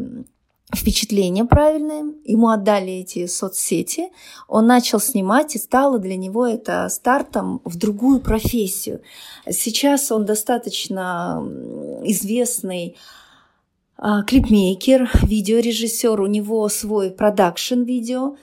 [0.75, 4.09] впечатление правильное, ему отдали эти соцсети,
[4.47, 9.01] он начал снимать, и стало для него это стартом в другую профессию.
[9.49, 11.43] Сейчас он достаточно
[12.03, 12.95] известный
[13.97, 18.35] а, клипмейкер, видеорежиссер, у него свой продакшн видео,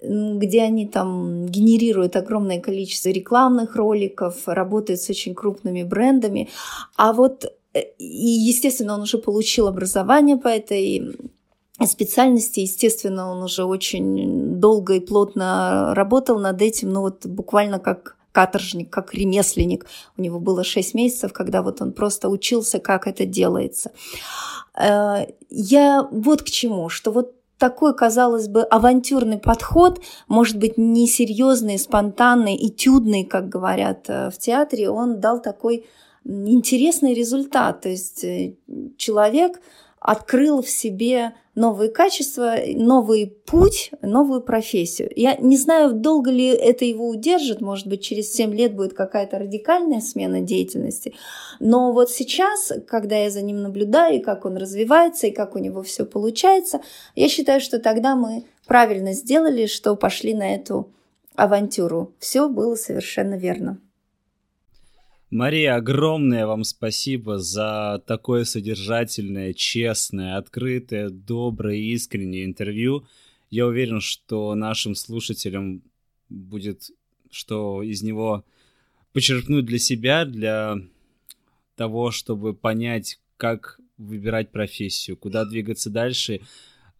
[0.00, 6.50] где они там генерируют огромное количество рекламных роликов, работают с очень крупными брендами.
[6.96, 11.16] А вот, и, естественно, он уже получил образование по этой
[11.84, 18.16] специальности, естественно, он уже очень долго и плотно работал над этим, ну вот буквально как
[18.32, 19.86] каторжник, как ремесленник.
[20.16, 23.92] У него было 6 месяцев, когда вот он просто учился, как это делается.
[24.76, 31.78] Э, я вот к чему, что вот такой, казалось бы, авантюрный подход, может быть, несерьезный,
[31.78, 35.86] спонтанный, этюдный, как говорят э, в театре, он дал такой
[36.24, 37.82] интересный результат.
[37.82, 38.54] То есть э,
[38.96, 39.60] человек
[40.04, 45.10] открыл в себе новые качества, новый путь, новую профессию.
[45.16, 49.38] Я не знаю, долго ли это его удержит, может быть, через 7 лет будет какая-то
[49.38, 51.14] радикальная смена деятельности,
[51.58, 55.58] но вот сейчас, когда я за ним наблюдаю, и как он развивается, и как у
[55.58, 56.80] него все получается,
[57.14, 60.90] я считаю, что тогда мы правильно сделали, что пошли на эту
[61.34, 62.12] авантюру.
[62.18, 63.78] Все было совершенно верно.
[65.34, 73.04] Мария, огромное вам спасибо за такое содержательное, честное, открытое, доброе, искреннее интервью.
[73.50, 75.82] Я уверен, что нашим слушателям
[76.28, 76.88] будет
[77.32, 78.44] что из него
[79.12, 80.76] почерпнуть для себя, для
[81.74, 86.42] того, чтобы понять, как выбирать профессию, куда двигаться дальше,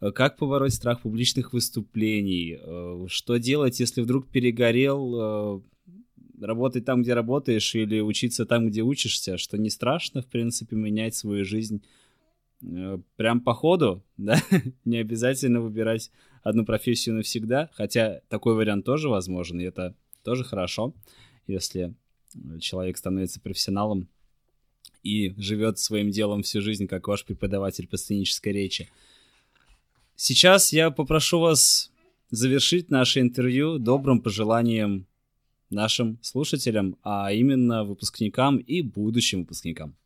[0.01, 5.61] э, как побороть страх публичных выступлений, э, что делать, если вдруг перегорел, э,
[6.45, 11.15] работать там, где работаешь, или учиться там, где учишься, что не страшно, в принципе, менять
[11.15, 11.83] свою жизнь
[13.17, 14.41] прям по ходу, да,
[14.85, 16.11] не обязательно выбирать
[16.43, 20.95] одну профессию навсегда, хотя такой вариант тоже возможен, и это тоже хорошо,
[21.47, 21.95] если
[22.61, 24.09] человек становится профессионалом
[25.03, 28.89] и живет своим делом всю жизнь, как ваш преподаватель по сценической речи.
[30.17, 31.93] Сейчас я попрошу вас
[32.31, 35.07] завершить наше интервью добрым пожеланием
[35.71, 39.97] нашим слушателям, а именно выпускникам и будущим выпускникам.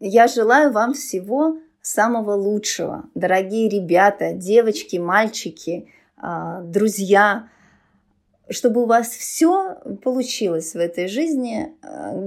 [0.00, 7.48] Я желаю вам всего самого лучшего, дорогие ребята, девочки, мальчики, а, друзья,
[8.48, 11.72] чтобы у вас все получилось в этой жизни.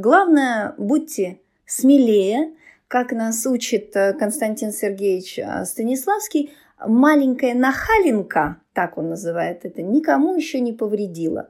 [0.01, 2.53] Главное, будьте смелее,
[2.87, 10.35] как нас учит э, Константин Сергеевич э, Станиславский, маленькая нахалинка, так он называет это, никому
[10.35, 11.49] еще не повредила.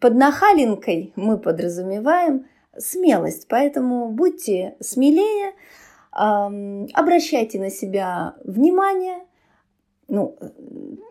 [0.00, 2.46] Под нахалинкой мы подразумеваем
[2.76, 5.54] смелость, поэтому будьте смелее,
[6.12, 9.24] обращайте на себя внимание,
[10.08, 10.36] ну,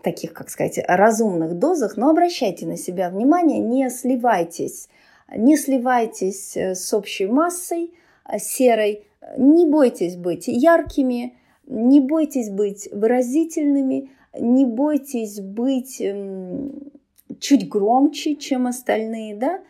[0.03, 4.89] таких, как сказать, разумных дозах, но обращайте на себя внимание, не сливайтесь,
[5.35, 7.93] не сливайтесь э, с общей массой
[8.25, 9.03] э, серой,
[9.37, 11.36] не бойтесь быть яркими,
[11.67, 14.09] не бойтесь быть выразительными,
[14.39, 16.91] не бойтесь быть эм,
[17.39, 19.61] чуть громче, чем остальные, да,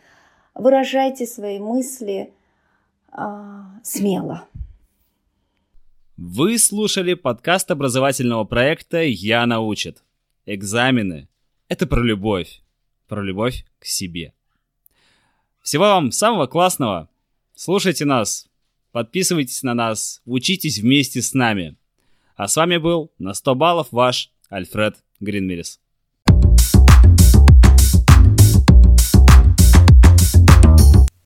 [0.54, 2.32] выражайте свои мысли
[3.10, 4.46] а, смело.
[6.16, 10.02] Вы слушали подкаст образовательного проекта «Я научит».
[10.46, 11.28] Экзамены—
[11.68, 12.62] это про любовь.
[13.06, 14.34] Про любовь к себе.
[15.62, 17.08] Всего вам самого классного.
[17.54, 18.48] Слушайте нас,
[18.92, 21.76] подписывайтесь на нас, учитесь вместе с нами.
[22.38, 25.80] А с вами был на 100 баллов ваш Альфред Гринмерис.